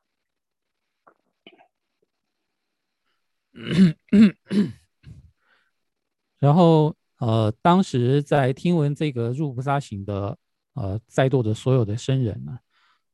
[6.38, 10.38] 然后，呃，当时在听闻这个入菩萨行的，
[10.72, 12.58] 呃，在座的所有的僧人呢，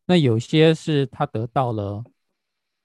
[0.06, 2.04] 那有些是他得到了，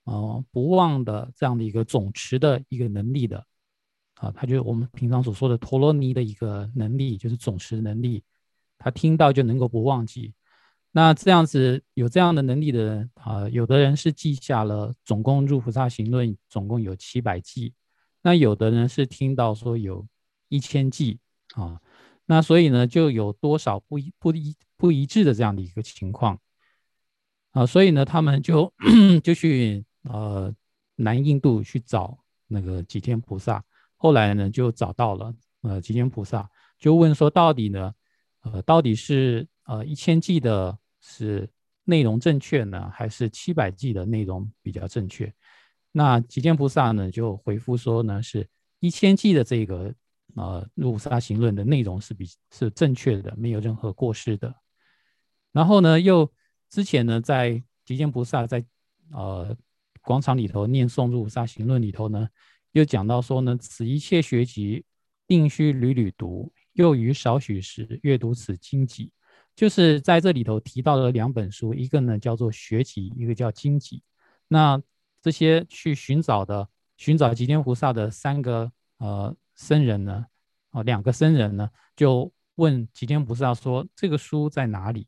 [0.05, 3.45] 呃，不忘的这样的一个总持的一个能力的。
[4.23, 8.23] 啊，他就我们平常所说的陀罗尼的一个能力，就是总持能力。
[8.77, 10.33] 他听到就能够不忘记。
[10.91, 17.73] 那这样子有这样的能力的人啊，有的人是记下了总共入菩萨行论总共有七百记，
[18.21, 20.07] 那有的人是听到说有
[20.47, 21.19] 一千记
[21.55, 21.81] 啊。
[22.25, 26.39] 那所以呢，就有多少不一不一不一致的这样的一个情况
[27.51, 27.65] 啊。
[27.65, 28.73] 所以呢，他们就
[29.21, 30.53] 就去呃
[30.95, 32.17] 南印度去找
[32.47, 33.61] 那个吉天菩萨。
[34.03, 37.93] 后来呢，就找到了呃吉天菩萨，就问说到底呢，
[38.41, 41.49] 呃到底是呃一千计的是
[41.85, 45.33] 内容正确呢，还是七百计的内容比较正确？
[45.93, 48.45] 那吉天菩萨呢就回复说呢，是
[48.81, 49.95] 一千计的这个
[50.35, 54.53] 呃入菩萨行论的内容是比是正确的，没有任何过失的。
[55.53, 56.29] 然后呢，又
[56.69, 58.65] 之前呢在吉天菩萨在
[59.13, 59.55] 呃
[60.01, 62.27] 广场里头念诵入菩萨行论里头呢。
[62.73, 64.83] 又讲到说呢，此一切学籍，
[65.27, 69.11] 定须屡屡读，又于少许时阅读此经籍。
[69.55, 74.01] 就是在这里头提到了两本书，一个呢叫做学籍，一个叫经籍。
[74.47, 74.81] 那
[75.21, 76.67] 这些去寻找的，
[76.97, 80.25] 寻找吉天菩萨的三个呃僧人呢，
[80.71, 85.07] 哦两个僧人呢，就问吉天菩萨说这个书在哪里？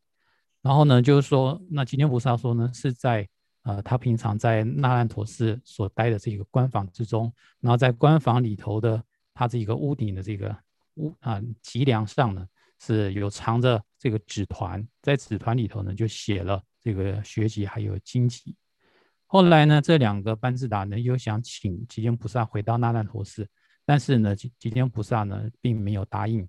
[0.62, 3.28] 然后呢就是说，那吉天菩萨说呢是在。
[3.66, 9.04] 呃，他平常在那烂陀寺所待的这个官房之中，然后在官房里头的
[9.34, 10.56] 他这个屋顶的这个
[10.98, 12.48] 屋啊脊梁上呢，
[12.80, 18.56] 是有藏着这个纸团，在纸团里头呢就写了这个学籍还有经籍。
[19.26, 23.50] 后来呢，这两个班智达呢又想请吉天菩萨回到那烂陀寺，
[23.84, 26.48] 但是呢吉吉天菩萨呢并没有答应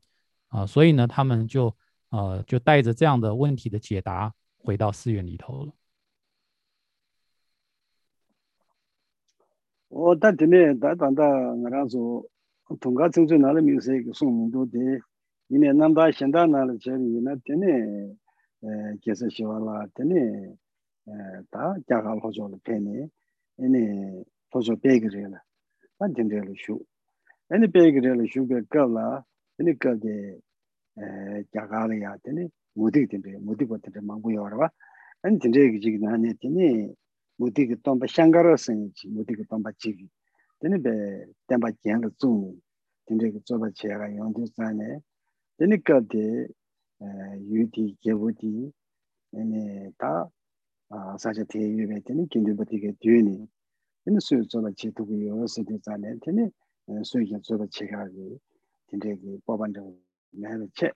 [0.49, 1.75] 啊，所以呢他们就
[2.11, 5.73] 呃就带着这样的问题的解答回到寺院里头了。
[9.91, 12.25] oda dine da danda ngarazo
[12.81, 15.01] tunga tsungzu nala miwse ki sung mundu de
[15.51, 18.17] ine namba shenda nala chari ina dine
[19.03, 20.59] kesa shiwa la dine
[21.53, 23.11] da gyakal hojo la pene
[23.59, 25.41] ine hojo pegi rela
[26.01, 26.77] an dine rela shu
[27.55, 29.25] ine pegi rela shu pe kab la
[29.59, 30.41] ine kab de
[31.53, 34.71] gyakal ya dine mudik dine mudik wa dine mambu yawarwa
[35.23, 36.95] an dine regi jik nane dine
[37.39, 40.07] mudi ki tōmba shāngārā sāngi chi, mudi ki tōmba chīki.
[40.61, 40.93] Tēne bē
[41.51, 42.53] tēmbā kiāngā tsūngi,
[43.09, 45.01] tēne ki tsōba chēgā yōngdī sāne,
[45.61, 46.25] tēne kā tē
[47.53, 48.53] yū tī, kēwū tī,
[49.37, 50.13] tēne tā
[51.21, 53.37] sāchā tē yū bē, tēne kēndū bā tī kē tū nī,
[54.09, 56.49] tēne sū tsōba chē tū kū yō sā tī sāne, tēne
[57.05, 58.31] sū kē tsōba chēgā kī,
[58.89, 59.85] tēne kī bōban chā
[60.41, 60.93] mē bē chē.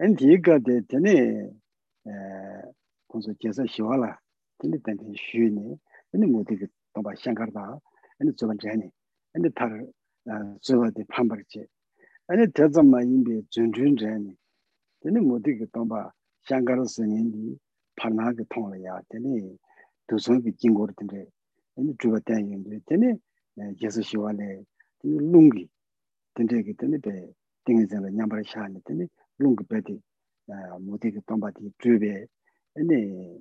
[0.00, 1.14] Tēne tī kā tē tēne
[3.12, 4.14] kōnsō kēsā shiwā lā,
[4.60, 5.74] 근데 단지 쉬니
[6.10, 7.78] 근데 모두 그 동바 샹가르다.
[8.18, 8.90] 근데 저번 전에
[9.32, 9.66] 근데 다
[10.60, 11.64] 저거데 판버지.
[12.26, 14.34] 아니 대점마 인비 준준 전에
[15.00, 17.56] 근데 모두 그 동바 샹가르스 인디
[17.96, 19.56] 파나게 통을야 되니
[20.08, 21.24] 두선비 긴고를 된데
[21.74, 23.14] 근데 주가 때인데 되니
[23.82, 24.62] 예수 시와네.
[25.02, 25.68] 룽기
[26.34, 27.32] 된데 그 때문에 배
[27.64, 28.80] 땡이잖아 냠바샤네.
[28.84, 29.06] 되니
[29.38, 29.98] 룽기 배디.
[30.80, 32.26] 모두 그 동바디 주베
[32.76, 33.40] 아니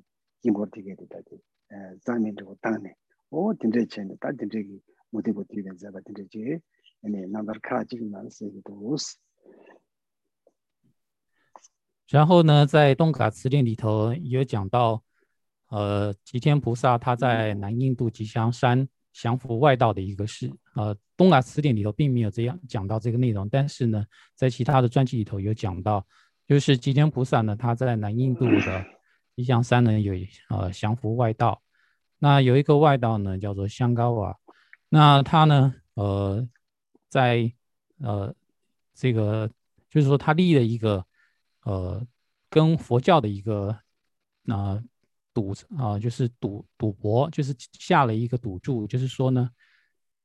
[12.07, 15.03] 然后呢，在东嘎词典里头有讲到，
[15.67, 20.51] 呃，吉天菩萨他在南印度吉祥山降服外道的一个事。
[20.75, 26.03] 呃，东嘎词典里头并没有这样讲到这个内容，但是呢，在其他的传记里头有讲到，
[26.47, 28.85] 就是吉天菩萨呢，他在南印度的
[29.39, 30.13] 吉祥山呢有
[30.49, 31.61] 呃降服外道。
[32.17, 34.37] 那有一个外道呢，叫做香高瓦，
[34.89, 36.45] 那他呢，呃，
[37.07, 37.49] 在
[37.99, 38.35] 呃
[38.93, 39.49] 这个
[39.89, 41.05] 就是说他立了一个
[41.63, 42.05] 呃
[42.49, 43.73] 跟佛教的一个
[44.47, 44.83] 啊
[45.33, 49.49] 赌啊，就是赌赌博，就是下了一个赌注，就是说呢，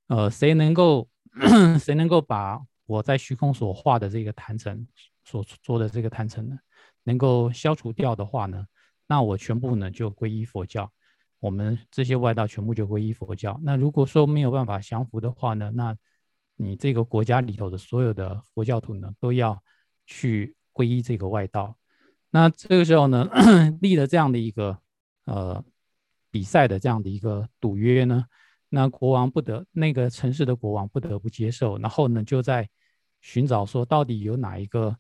[0.09, 1.09] 呃，谁能够
[1.79, 4.85] 谁能够把我在虚空所画的这个坛城
[5.23, 6.59] 所做的这个坛城呢，
[7.05, 8.67] 能够消除掉的话呢，
[9.07, 10.91] 那我全部呢就皈依佛教。
[11.41, 13.61] 我们这些外道全部就皈依佛教。
[13.63, 15.71] 那如果说没有办法降服的话呢？
[15.75, 15.95] 那
[16.57, 19.63] 你这个国家里头的所有的佛教徒呢，都要
[20.07, 21.77] 去皈依这个外道。
[22.31, 23.29] 那这个时候呢，
[23.83, 24.79] 立了这样的一个
[25.27, 25.63] 呃
[26.31, 28.25] 比赛的这样的一个赌约呢，
[28.71, 31.77] 那国王不得那个城市的国王不得不接受。
[31.77, 32.67] 然后呢，就在
[33.21, 34.97] 寻找说到底有哪一个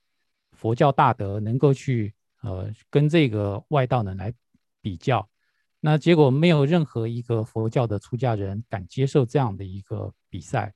[0.52, 2.14] 佛教大德能够去
[2.44, 4.32] 呃跟这个外道呢来
[4.80, 5.28] 比较。
[5.80, 10.72] 那结果没有任何一个佛教的出家人敢接受这样的一个比赛。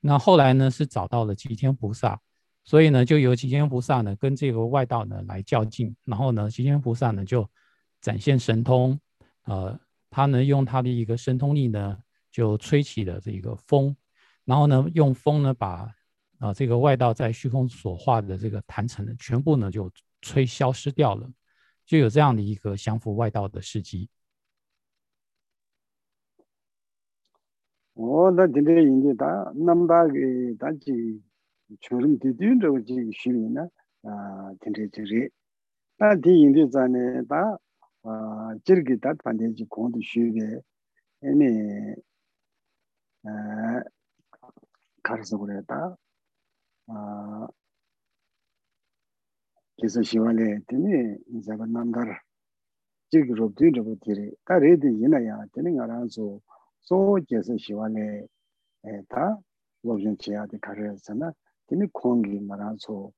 [0.00, 2.20] 那后来呢，是找到了齐天菩萨，
[2.62, 5.96] 所以呢，就由齐天菩萨呢跟这个外道呢来较劲。
[6.04, 7.48] 然后呢，齐天菩萨呢就
[8.00, 8.96] 展现神通，
[9.46, 9.76] 呃，
[10.10, 11.98] 他呢用他的一个神通力呢，
[12.30, 13.96] 就吹起了这个风，
[14.44, 15.92] 然后呢用风呢把
[16.38, 19.90] 啊这个外道在虚空所画的这个坛城呢全部呢就
[20.20, 21.30] 吹消失掉了，
[21.84, 24.10] 就有这样的一个降服外道的事迹。
[27.94, 30.12] 我那今天印度大那么大个
[30.58, 31.22] 大几
[31.80, 32.80] 全人对对这个
[33.12, 33.62] 虚名呢
[34.02, 35.32] 啊，今天就是，
[35.96, 37.38] 那第印度在呢大
[38.02, 40.62] 啊，这个大团体就空的虚的，
[41.20, 41.44] 哎呢，
[43.22, 43.90] 呃，
[45.02, 45.16] 开
[49.76, 52.22] kesa shiwa le tene zaba namdar
[53.10, 56.42] chik rupdun rupu tiri ta redi yina ya tene nga ranzu
[56.80, 58.28] so kesa shiwa le
[58.82, 59.36] e, ta
[59.84, 61.34] lobzhun chiya di karaya sana
[61.66, 63.12] tene kongi nga ranzu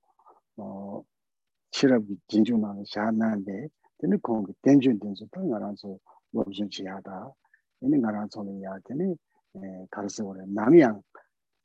[1.70, 6.00] chirabu jinju na shaa nande tene kongi tenjun tenzu ta nga ranzu
[6.34, 7.30] lobzhun chiya da
[7.78, 9.14] tene nga ranzu le ya tene
[9.54, 11.00] e, karasa wale namyang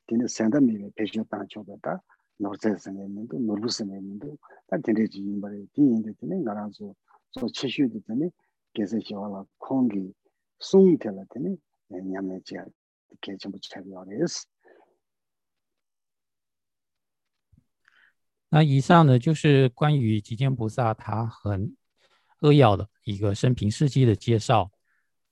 [0.06, 1.98] tene senda miwe pechio tancho da
[18.48, 21.76] 那以上呢，就是关于极天菩萨他很
[22.40, 24.70] 扼要的一个生平事迹的介绍。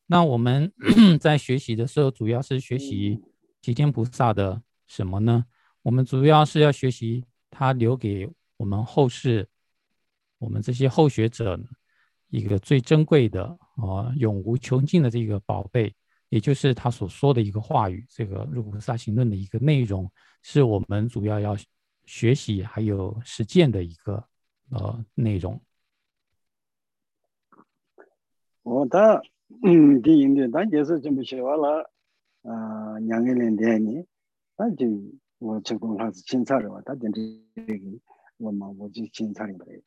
[0.07, 0.73] 那我们
[1.21, 3.23] 在学习的时候，主要是学习
[3.61, 5.47] 极天菩萨的什么呢？
[5.83, 9.49] 我们主要是要学习他留给我们后世、
[10.39, 11.59] 我们这些后学者
[12.29, 13.45] 一个最珍贵的
[13.77, 15.95] 啊、永无穷尽的这个宝贝。
[16.29, 20.11] 也就是他所说的一个话语，这个《入菩萨行论》的一个内容，
[20.41, 21.55] 是我们主要要
[22.07, 24.25] 学习还有实践的一个
[24.71, 25.61] 呃内容。
[28.63, 29.21] 我的
[29.63, 31.93] 嗯，第一点，他就是这么写完了
[32.45, 34.03] 啊，两个人的呢，
[34.57, 34.87] 那就
[35.43, 38.01] 我这个那是清朝的话，他讲这个
[38.37, 39.83] 我嘛，我就清朝的嘞。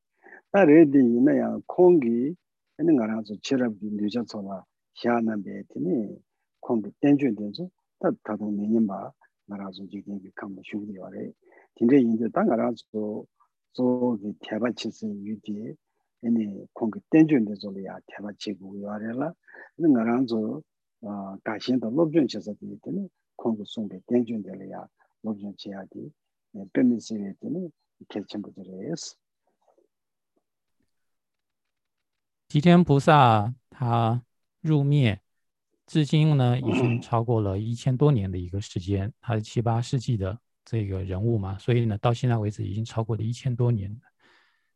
[0.51, 2.35] 那这的那样空气，
[2.75, 6.21] 那俺那是吃了比留下错了，下那边的呢，
[6.59, 9.13] 空气点住点住，他他都没人吧，
[9.47, 11.33] 俺那是就给你看不兄弟话嘞。
[11.75, 12.83] 现在现在当俺那是
[13.71, 15.77] 做给天把气是有的，
[16.19, 19.33] 那空气点住点住了呀，天把气不话嘞了，
[19.77, 20.35] 那俺那是
[21.07, 24.89] 啊，大兴的老军其实的呢，空气送给点住点了呀。
[25.24, 26.12] 준데야 로변 쳐야지
[26.72, 27.70] 빼면서 되더니
[28.08, 29.16] 결정부터레스
[32.48, 34.22] 吉天菩萨他
[34.60, 35.20] 入灭，
[35.86, 39.12] 至今呢已经超过了一千多年的一个时间。
[39.20, 44.00] 他是七八世纪的这个人物嘛，所以呢到现在为止已经超过了一千多年。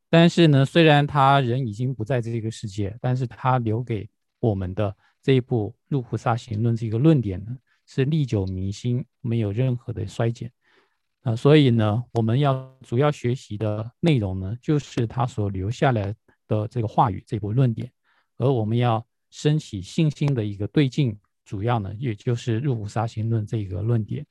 [0.08, 4.08] 但是呢，虽然他人已经不在这个世界，但是他留给
[4.38, 7.58] 我们的这一部《入菩萨行论》这个论点呢，
[7.89, 10.49] 是历久弥新，没有任何的衰减。
[11.23, 16.15] 啊，所以呢，我们要主要学习的内容呢，就是他所留下来。
[16.49, 17.91] 的这个话语，这部论点，
[18.37, 21.15] 而我们要升起信心的一个对境，
[21.45, 24.25] 主要呢，也就是入菩萨行论这个论点。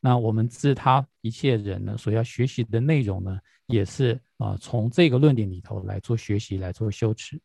[0.00, 7.38] 那我们自他一切人呢，所要学习的内容呢，也是啊，从这个论点里头来做学习，来做修持。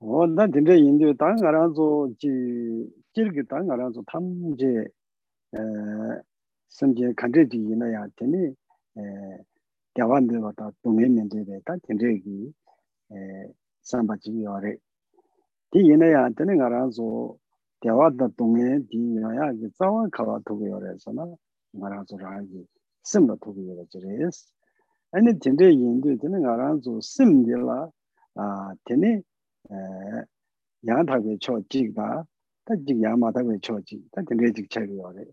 [0.00, 2.28] 어, 난 근데 인도 땅 알아서 지
[3.14, 5.58] 길게 땅 알아서 탐제 에
[6.68, 9.02] 심제 간제지 이나야 되니 에
[9.94, 12.52] 대완들보다 동해면들에 다 견제기
[13.12, 13.16] 에
[13.82, 14.76] 삼바지요레
[15.70, 17.34] 디 이나야 되는 알아서
[17.80, 21.26] 대화다 동해 디야야 이제 자와 가와 도고요래서나
[21.82, 22.66] 알아서 라기
[23.02, 24.52] 심도 도고요래 저래.스
[25.12, 27.90] 아니 근데 인도 되는 알아서 심들라
[28.34, 29.22] 아 되니
[29.70, 32.22] yāng thāgwē chō jīg bā,
[32.66, 35.26] tā jīg yāng mā thāgwē chō jīg, tā tīndē jīg chā kī yō rē.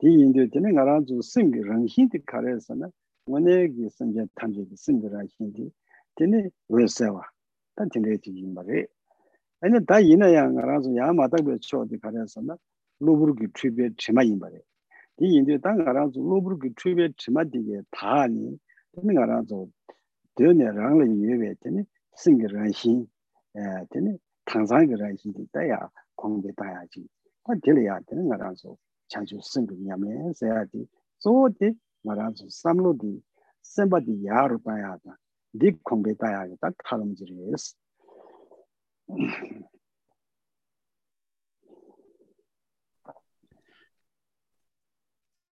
[0.00, 2.90] Tī yīndē tīne ngā rā dzū sīm kī rāng hīn tī kā rē sā na,
[3.28, 5.68] wā nē kī sīm jā tāng jī kī sīm kī rā hīn tī,
[6.16, 7.24] tīne wē sē wā,
[7.76, 8.84] tā tīndē jīg yīn bā rē.
[9.64, 12.40] Ānyā tā yīnā yāng ngā rā dzū yāng mā thāgwē chō tī kā rē sā
[12.44, 12.56] na,
[13.04, 14.60] lōbur kī chū bē chī mā yīn bā rē.
[15.20, 18.24] Tī yīndē tā ngā rā dzū lōbur kī chū bē chī mā tī kē tā
[18.32, 18.56] nī,
[18.96, 19.60] tīne ngā rā dzū,
[20.36, 21.84] tīne rāng lā yī wē tīne
[22.16, 23.04] sīm kī rāng hīn,
[23.53, 24.17] 디게 다니
[24.49, 27.07] 되는 알아서 되네랑을 이해해 되네 신기란 신 에, 되네 당상이란 신디 따야 공부 따야지
[27.43, 28.75] 그 들려야 되는 알아서
[29.07, 30.87] 장주 신기 냐면 세야지
[31.19, 31.73] 소디
[32.03, 33.21] 말아서 삼로디
[33.61, 35.17] 셈바디 야르 바야다
[35.59, 37.75] 디 콩베 바야다 타름지리스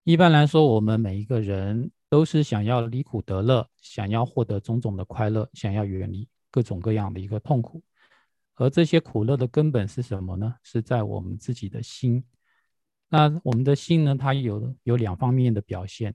[0.06, 7.82] 一般来说，我们每一个人都是想要离苦得乐，想要获得种种的快乐，想要远离各种各样的一个痛苦。
[8.59, 10.57] 而这些苦乐的根本是什么呢？
[10.65, 12.25] 是在我们自己的心。
[13.09, 14.17] 那我们的心呢？
[14.17, 16.15] 它有有两方面的表现。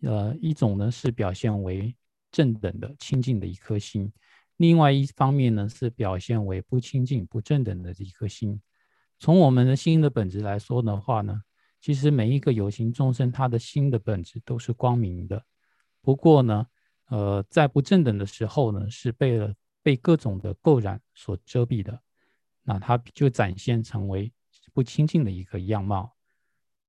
[0.00, 1.94] 呃，一种呢是表现为
[2.30, 4.12] 正等的清净的一颗心，
[4.56, 8.60] 另外一方面呢是表现为不清净、不正等的一颗心。
[9.20, 11.40] 从我们的心的本质来说的话呢，
[11.80, 15.42] 其实每一个有情众生，他的心的本质都是光明的。
[16.02, 16.66] 不过呢，
[17.06, 19.54] 呃，在不正等的时候呢，是被了
[19.84, 22.00] 被各种的垢染所遮蔽的，
[22.64, 24.32] 那它就展现成为
[24.72, 26.16] 不清净的一个样貌。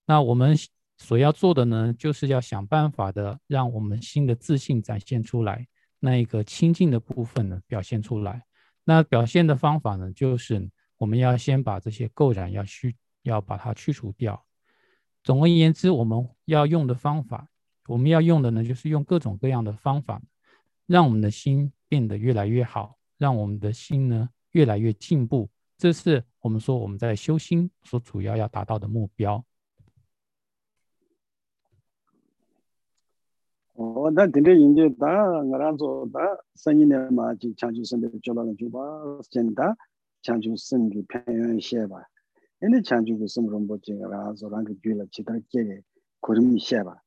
[0.07, 0.57] 那我们。
[0.97, 5.67] 所要做的呢，就是要想办法的，让我们新的自信展现出来，
[5.99, 8.45] 那一个清净的部分呢，表现出来。
[8.85, 14.41] 那表现的方法呢，就是我们要先把这些垢染要去，要把它去除掉。
[15.21, 17.49] 总而言之，我们要用的方法，
[17.87, 20.21] 我们要用的呢，就是用各种各样的方法，
[20.87, 25.49] 让我们的心变得越来越好，让我们的心呢越来越进步。
[25.77, 29.43] 这是我们说我们在修心所主要要达到的目标。
[33.73, 35.07] 哦，那今天迎接大，
[35.41, 36.21] 我让做大
[36.55, 38.79] 生意呢嘛，就抢救生的救了人就把
[39.29, 39.75] 简单
[40.21, 41.97] 抢救生的偏远一些吧。
[42.61, 45.83] 因为抢救的生不中不进，然后做那个救了其他的几个，
[46.21, 47.03] 可能一些吧。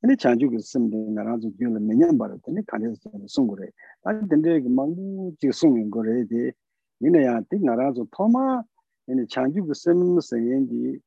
[0.00, 2.94] 근데 장주 그 선배 나라서 규라 매년 바르더니 간에서
[3.26, 3.66] 송고래
[4.02, 6.52] 아니 근데 그 망부 지 송인 거래 돼
[7.00, 8.62] 니네야 띵 나라서 토마
[9.06, 10.98] 근데 장주 그 선무 선인디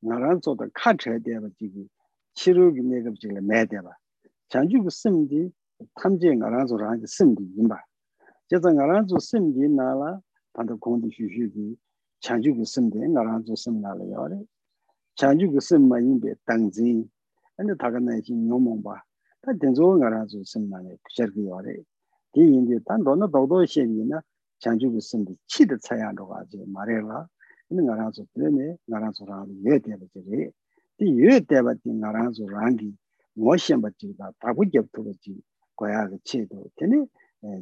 [0.00, 1.88] 나라서 다 카트에 대해 지기
[2.34, 3.90] 치료기 내가 지금 매대봐
[17.57, 19.01] 근데 다가나 이제 너무 봐.
[19.41, 21.73] 다 된조 가라서 심만에 부셔기 와래.
[22.35, 24.21] 이 인데 단 너는 도도 시기나
[24.59, 27.27] 장주고 쓴데 치도 차야로 가지 말해라.
[27.67, 28.77] 근데 가라서 그러네.
[28.89, 30.51] 가라서라 예 대버지.
[30.99, 32.95] 이 예대버지 가라서 랑기
[33.33, 34.31] 멋심 받지다.
[34.39, 35.41] 다고 접도지.
[35.75, 36.63] 거야 그 치도.
[36.75, 37.07] 근데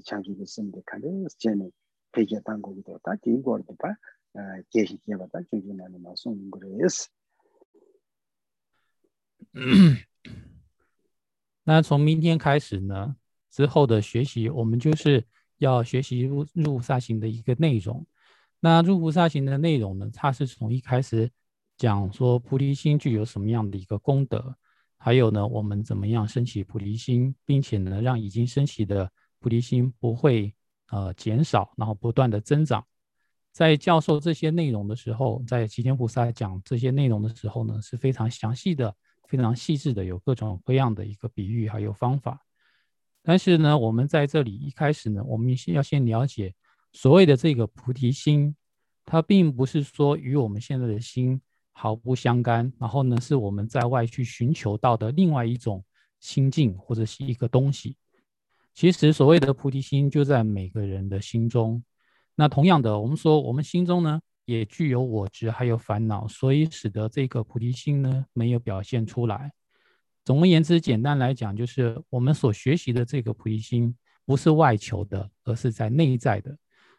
[0.06, 1.70] 장주고 쓴데 칸데 제네
[2.12, 3.96] 되게 당고기도 다 뒤거도 봐.
[4.72, 7.10] 계시 개바다 중요한 말씀 그래스.
[11.64, 13.16] 那从明天开始呢，
[13.50, 15.26] 之后的学习，我们就是
[15.58, 18.06] 要学习入入菩萨行的一个内容。
[18.60, 21.30] 那入菩萨行的内容呢，它是从一开始
[21.78, 24.56] 讲说菩提心具有什么样的一个功德，
[24.98, 30.54] 还有呢，我们怎么样升起菩提心，并且呢，让已经升起的菩提心不会
[30.90, 32.86] 呃减少，然后不断的增长。
[33.52, 38.94] 在教授这些内容的时候，在齐天菩萨讲这些内容的时候呢，是非常详细的。
[39.28, 42.40] 非常细致的，有各种各样的一个比喻，还有方法。
[43.22, 46.54] 但是呢，我们在这里一开始呢，我们先要先了解
[46.94, 48.56] 所谓的这个菩提心，
[49.04, 55.84] 它并不是说与我们现在的心毫不相干，然后呢，是我们在外去寻求到的另外一种
[56.20, 57.98] 心境或者是一个东西。
[58.74, 61.84] 其实所谓的菩提心就在每个人的心中。
[62.36, 64.22] 那同样的，我们说我们心中呢？
[64.46, 69.52] 也具有我执，还有烦恼，所以使得这个菩提心呢没有表现出来。
[70.24, 76.58] 总而言之，简单来讲，就是我们所学习的这个菩提心不是外求的，而是在内在的。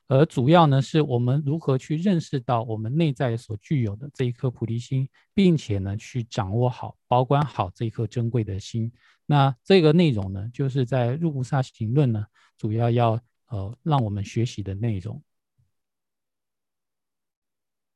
[0.09, 8.92] 而主要呢，是我们如何去认识到我们内在所具有的这一颗菩提心，并且呢，去掌握好、保管好这一颗珍贵的心。
[9.26, 12.24] 那这个内容呢，就是在入菩萨行论呢，
[12.57, 15.20] 主要要呃让我们学习的内容。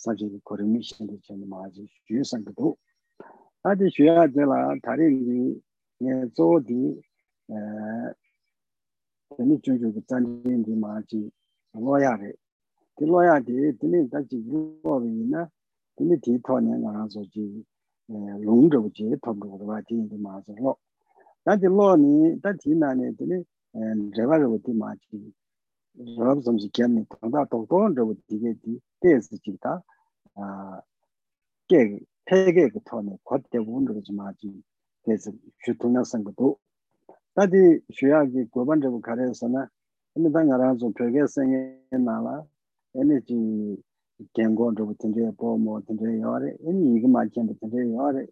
[0.00, 2.74] 사실 거름이 신도 전에 맞이 유상도
[3.62, 5.60] 아주 쉬어야 되라 다리니
[6.00, 7.02] 예조디
[7.50, 7.54] 에
[9.36, 11.30] 괜히 저기 잔인디 맞이
[11.74, 12.32] 로야레
[12.96, 15.50] 로야디 드니 다지 유어비나
[15.96, 17.62] 드니 디토네 나서지
[18.08, 20.78] 에 롱저지 덤도 와디인디 맞으로
[21.44, 23.78] 다지 로니 다지나네 드니 에
[24.16, 25.30] 제바로 디마지
[26.16, 29.83] 저럼 좀지 견니 당다 똑똑한 저거 디게디 테스트 찍다
[30.35, 30.81] 아
[31.67, 34.61] 게, 폐게 그 톤에 겉대 운동을 좀 하지
[35.03, 35.31] 그래서
[35.63, 36.57] 주통력성 것도
[37.35, 39.67] 다디 쉬야기 고반적으로 가려서나
[40.13, 42.43] 근데 당 알아서 벽에 생에 나라
[42.95, 43.77] 에너지
[44.33, 48.25] 견고도 진짜 보모 진짜 요래 이 이거 맞는데 진짜 요래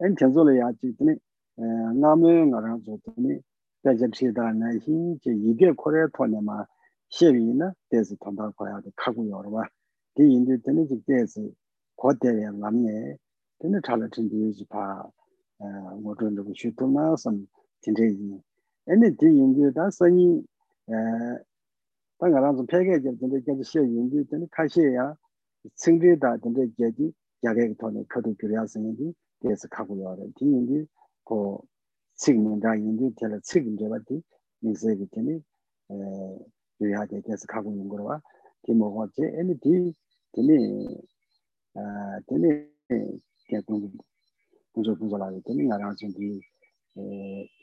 [0.00, 1.62] 엔 전설을 야지 드네 에
[2.00, 3.40] 나무 알아서 드네
[3.82, 6.64] 대접시다 나히 이제 이게 코레 톤에마
[7.08, 9.64] 시비나 대해서 통과 거야 돼 가고 여러 봐
[10.19, 11.55] di yindu tene chik tesi
[11.95, 13.17] ko teye ngamne
[13.57, 15.09] tene chala tindi yuji pa
[15.63, 17.47] eh, ngo chon dhugu shu tu na sam
[17.79, 18.35] tinte yi
[18.91, 20.43] ene di yindu da sanyi
[20.85, 25.15] ta eh, nga ranzu peke je tende kyaji she yindu tene kashi ya
[25.79, 30.45] tsingri da tende kyaji gyage ki tone kato gyurya sanyi di tesi kaku yore di
[30.51, 30.83] yindu
[31.23, 31.63] ko
[32.19, 34.19] tsik minda yindu tele tsik mindewa di
[34.59, 35.43] minze ki tene
[35.87, 36.35] eh,
[36.77, 38.19] gyurya de tesi kaku yungurwa
[38.63, 39.23] di mo kwa je.
[39.39, 39.95] Ene di
[40.33, 40.57] tene
[42.27, 42.49] tene
[43.47, 46.41] kya kunzo kunzo lawe tene nga rang chindi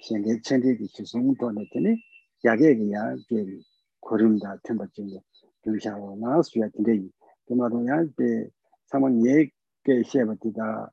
[0.00, 2.02] shenge chende ki chisung to ne tene
[2.42, 3.64] yage ki ya ge
[4.00, 5.22] korimda tenpa chinde
[5.62, 7.12] gyungsha wo na suya tinde yi.
[7.46, 8.52] Tenpa to ya be
[8.86, 9.52] sama nye
[9.84, 10.90] ge sheba tida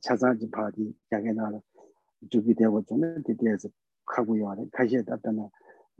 [0.00, 1.60] chasang ji pa di yage na
[2.30, 3.58] jubi dewa chone di dewa
[4.06, 5.50] kagu yawa re kashe tatana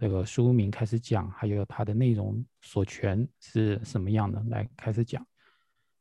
[0.00, 5.26] 这个书名开始讲，还有它的内容所全是什么样的来开始讲。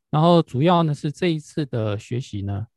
[0.09, 2.67] 然后主要呢是这一次的学习呢，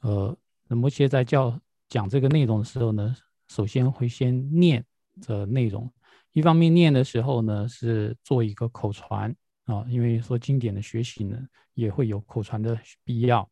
[0.00, 1.58] 呃，那么些在教
[1.88, 3.14] 讲这个内容的时候呢，
[3.48, 4.84] 首先会先念
[5.22, 5.90] 这内容，
[6.32, 11.38] 一方面念的时候呢是做一个口传啊，因为说经典的学习呢
[11.74, 13.48] 也会有口传的必要。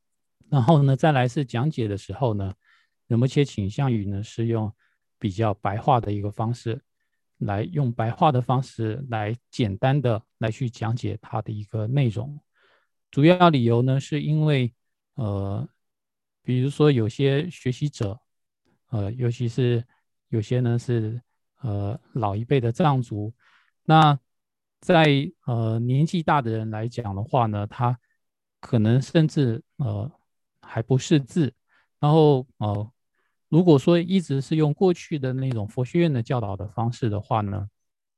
[0.51, 2.53] 然后呢再来是讲解的时候呢，
[3.07, 4.71] 那么些倾向于呢是用
[5.19, 6.83] 比较白话的一个方式，
[7.45, 12.39] 来用白话的方式来简单的来去讲解它的一个内容。
[13.11, 14.73] 主要理由呢，是因为
[15.15, 15.69] 呃，
[16.43, 18.19] 比如说有些学习者，
[18.89, 19.85] 呃，尤其是
[20.29, 21.21] 有些呢是
[21.61, 23.33] 呃老一辈的藏族，
[23.85, 24.19] 那
[24.81, 27.99] 在呃年纪大的人来讲的话呢，他
[28.61, 30.11] 可能甚至呃
[30.61, 31.53] 还不识字，
[32.01, 32.91] 然后呃
[33.53, 37.69] 如果说一直是用过去的那种佛学院的教导的方式的话呢，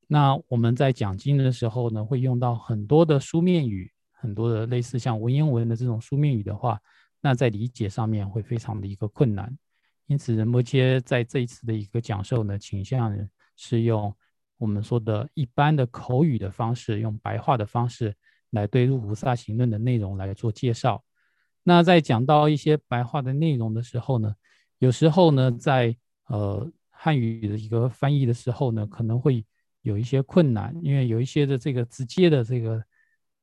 [0.07, 3.91] 那我们在讲经的时候呢，会用到很多的书面语。
[4.13, 6.81] 很多的类似像文言文的这种书面语的话，
[7.21, 9.55] 那在理解上面会非常的一个困难。
[10.07, 13.13] 因此，仁波切在这一次的一个讲授呢，倾向
[13.57, 14.15] 是用
[14.57, 18.15] 我们说的一般的口语的方式，用白话的方式
[18.51, 21.05] 来对入菩萨行论的内容来做介绍。
[21.65, 24.33] 那在讲到一些白话的内容的时候呢，
[24.79, 25.97] 有时候呢，在
[26.29, 29.45] 呃汉语的一个翻译的时候呢，可能会
[29.83, 32.83] 有一些困难，因为有一些的这个直接的这个。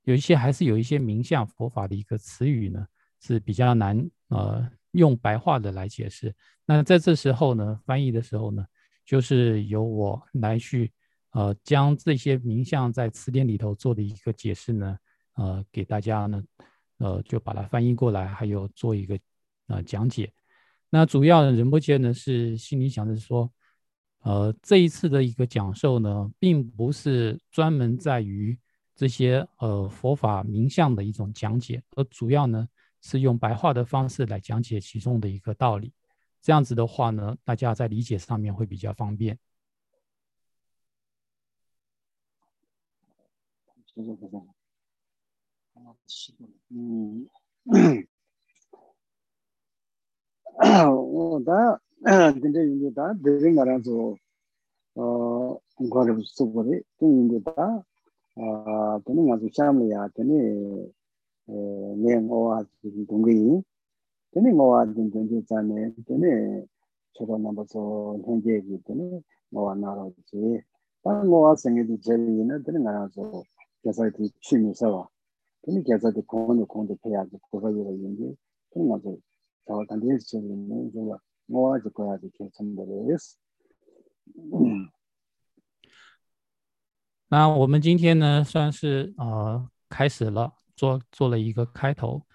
[0.06, 2.88] 有一些还是有一些名相佛法的一个词语呢，
[3.20, 6.36] 是比较难呃用白话的来解释。
[6.66, 8.66] 那在这时候呢，翻译的时候呢，
[9.06, 10.92] 就是由我来去
[11.34, 14.98] 呃将这些名相在词典里头做的一个解释呢，
[15.36, 16.44] 呃给大家呢，
[16.98, 19.20] 呃就把它翻译过来，还有做一个
[19.68, 20.34] 呃讲解。
[20.92, 23.52] 那主要的仁波切呢是心里想着说，
[24.20, 28.60] 呃这一次的一个讲授呢，并不是专门在于。
[28.94, 32.68] 这些呃佛法名相的一种讲解，而主要呢
[33.02, 35.92] 是用白话的方式来讲解其中的一个道理。
[36.40, 39.40] 这样子的话呢，大家在理解上面会比较方便。
[46.70, 47.28] 嗯，
[51.46, 51.80] 다
[52.42, 54.16] 근데 이제 다 되는 거라서
[54.96, 57.84] 어 공부를 쓰고래 근데 다
[58.38, 60.08] 아, 되는 아주 참이야.
[60.16, 60.88] 되네
[61.98, 63.62] 네 뭐가 지금 동기
[64.32, 65.94] 되네 뭐가 지금 전제 자네.
[66.08, 66.66] 되네
[67.14, 70.62] 저도 넘어서 현재 얘기 되네 뭐가 나오지.
[71.04, 73.44] 다 뭐가 생기도 제일이나 되는 거라서
[73.84, 74.10] 계속
[74.42, 75.10] 취미서
[75.64, 77.38] 되네 계속 공도 공도 해야지.
[77.52, 78.34] 그거 이거 이제
[78.72, 79.18] 되는 거죠
[79.66, 80.36] so that is，
[87.28, 92.26] 那我们今天呢，算是呃开始了，做做了一个开头。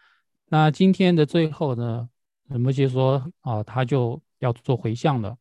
[0.49, 2.09] 那今天的最后呢，
[2.49, 5.37] 仁波切说啊，他就要做回向了。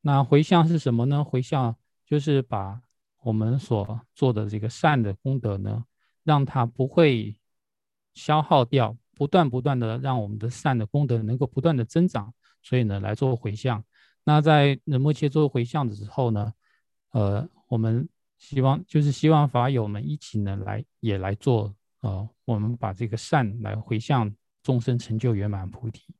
[0.00, 1.24] 那回向是什么呢？
[1.24, 2.80] 回向就是把
[3.22, 5.84] 我们所做的这个善的功德呢，
[6.22, 7.36] 让它不会
[8.14, 12.32] 消耗掉，不断不断的让我们的善的功德能够不断的增长。
[12.62, 13.82] 所以呢，来做回向。
[14.22, 16.52] 那在仁波切做回向的时候呢，
[17.10, 18.08] 呃，我们。
[18.38, 24.30] 希望就是希望法友们一起呢来也来做，呃，我们把这个善来回向
[24.62, 26.14] 众生，成就圆满菩提。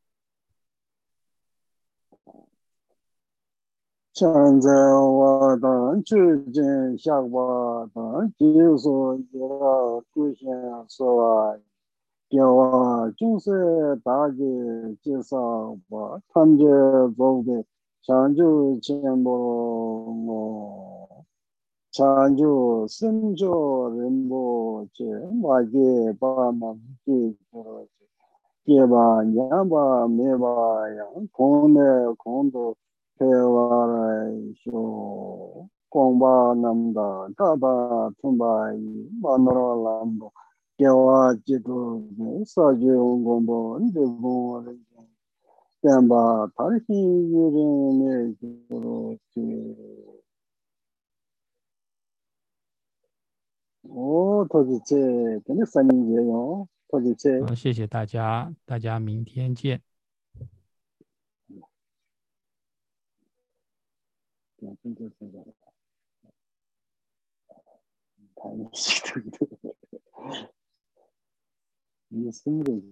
[4.14, 4.26] 现
[4.62, 6.16] 在我等究
[6.50, 10.48] 竟下我等就说要出现
[10.88, 11.60] 说，
[12.30, 13.54] kiawa chungse
[14.02, 14.50] dāgi
[15.06, 15.42] jīsā
[15.94, 16.70] wā tāngi
[17.18, 17.58] zōgdi
[18.06, 18.48] chāngyū
[18.86, 19.34] chēmbō
[20.24, 20.40] ngō
[21.96, 22.54] chāngyū
[22.94, 23.58] sīmchō
[23.94, 24.42] rīmbō
[24.98, 25.10] chē
[25.44, 25.86] wā jī
[26.20, 26.70] bā mā
[27.06, 28.06] jī kiro chē
[28.66, 29.84] kiwa nyāmbā
[30.16, 30.54] mīwā
[30.96, 31.90] yāng kōne
[32.24, 32.64] kōndō
[33.22, 34.82] pēwā rāi shō
[35.94, 37.06] kōngbā namdā
[37.38, 37.72] tātā
[38.18, 40.34] tūmbā yī bā nōrā lāmbō
[40.76, 44.78] 要啊，这都没事，就用个毛，你这毛那个，
[45.80, 48.36] 先把产品用用，没。
[53.88, 57.54] 哦，他是这，真的三分钟，他是这。
[57.54, 59.80] 谢谢大家，大家明天见。
[72.16, 72.82] 太激动了。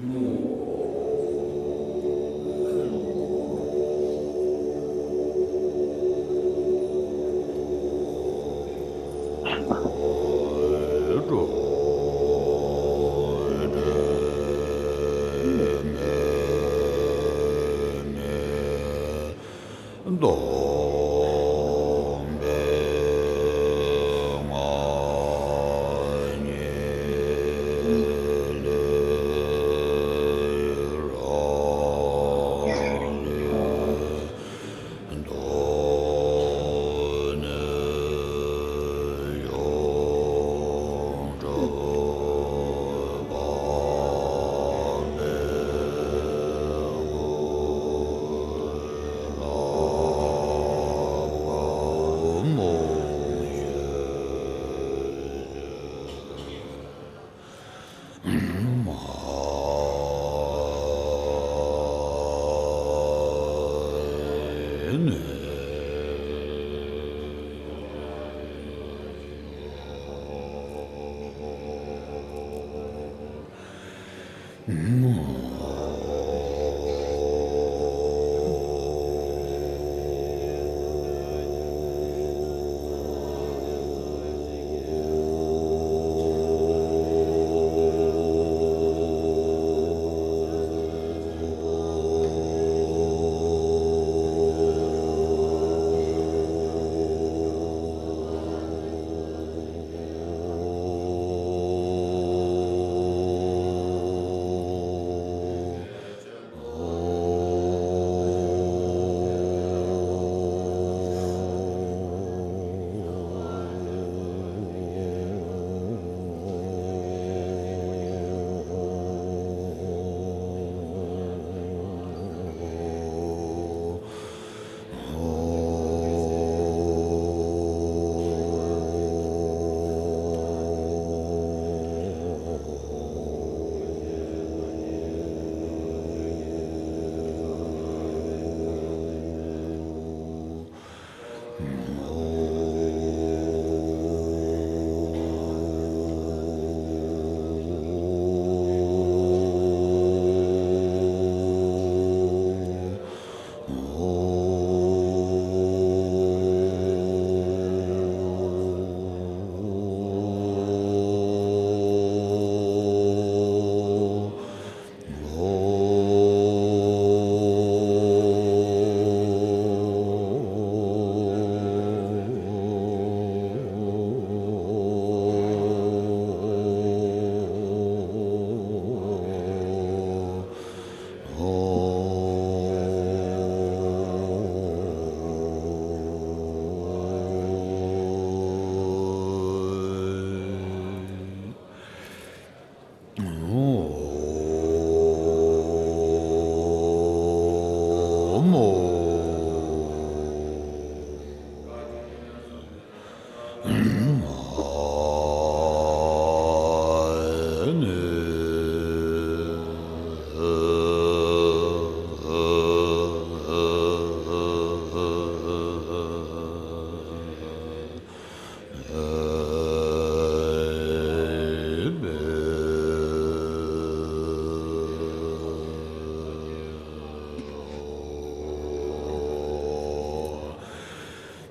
[0.00, 0.47] 你生日以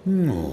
[0.08, 0.47] No.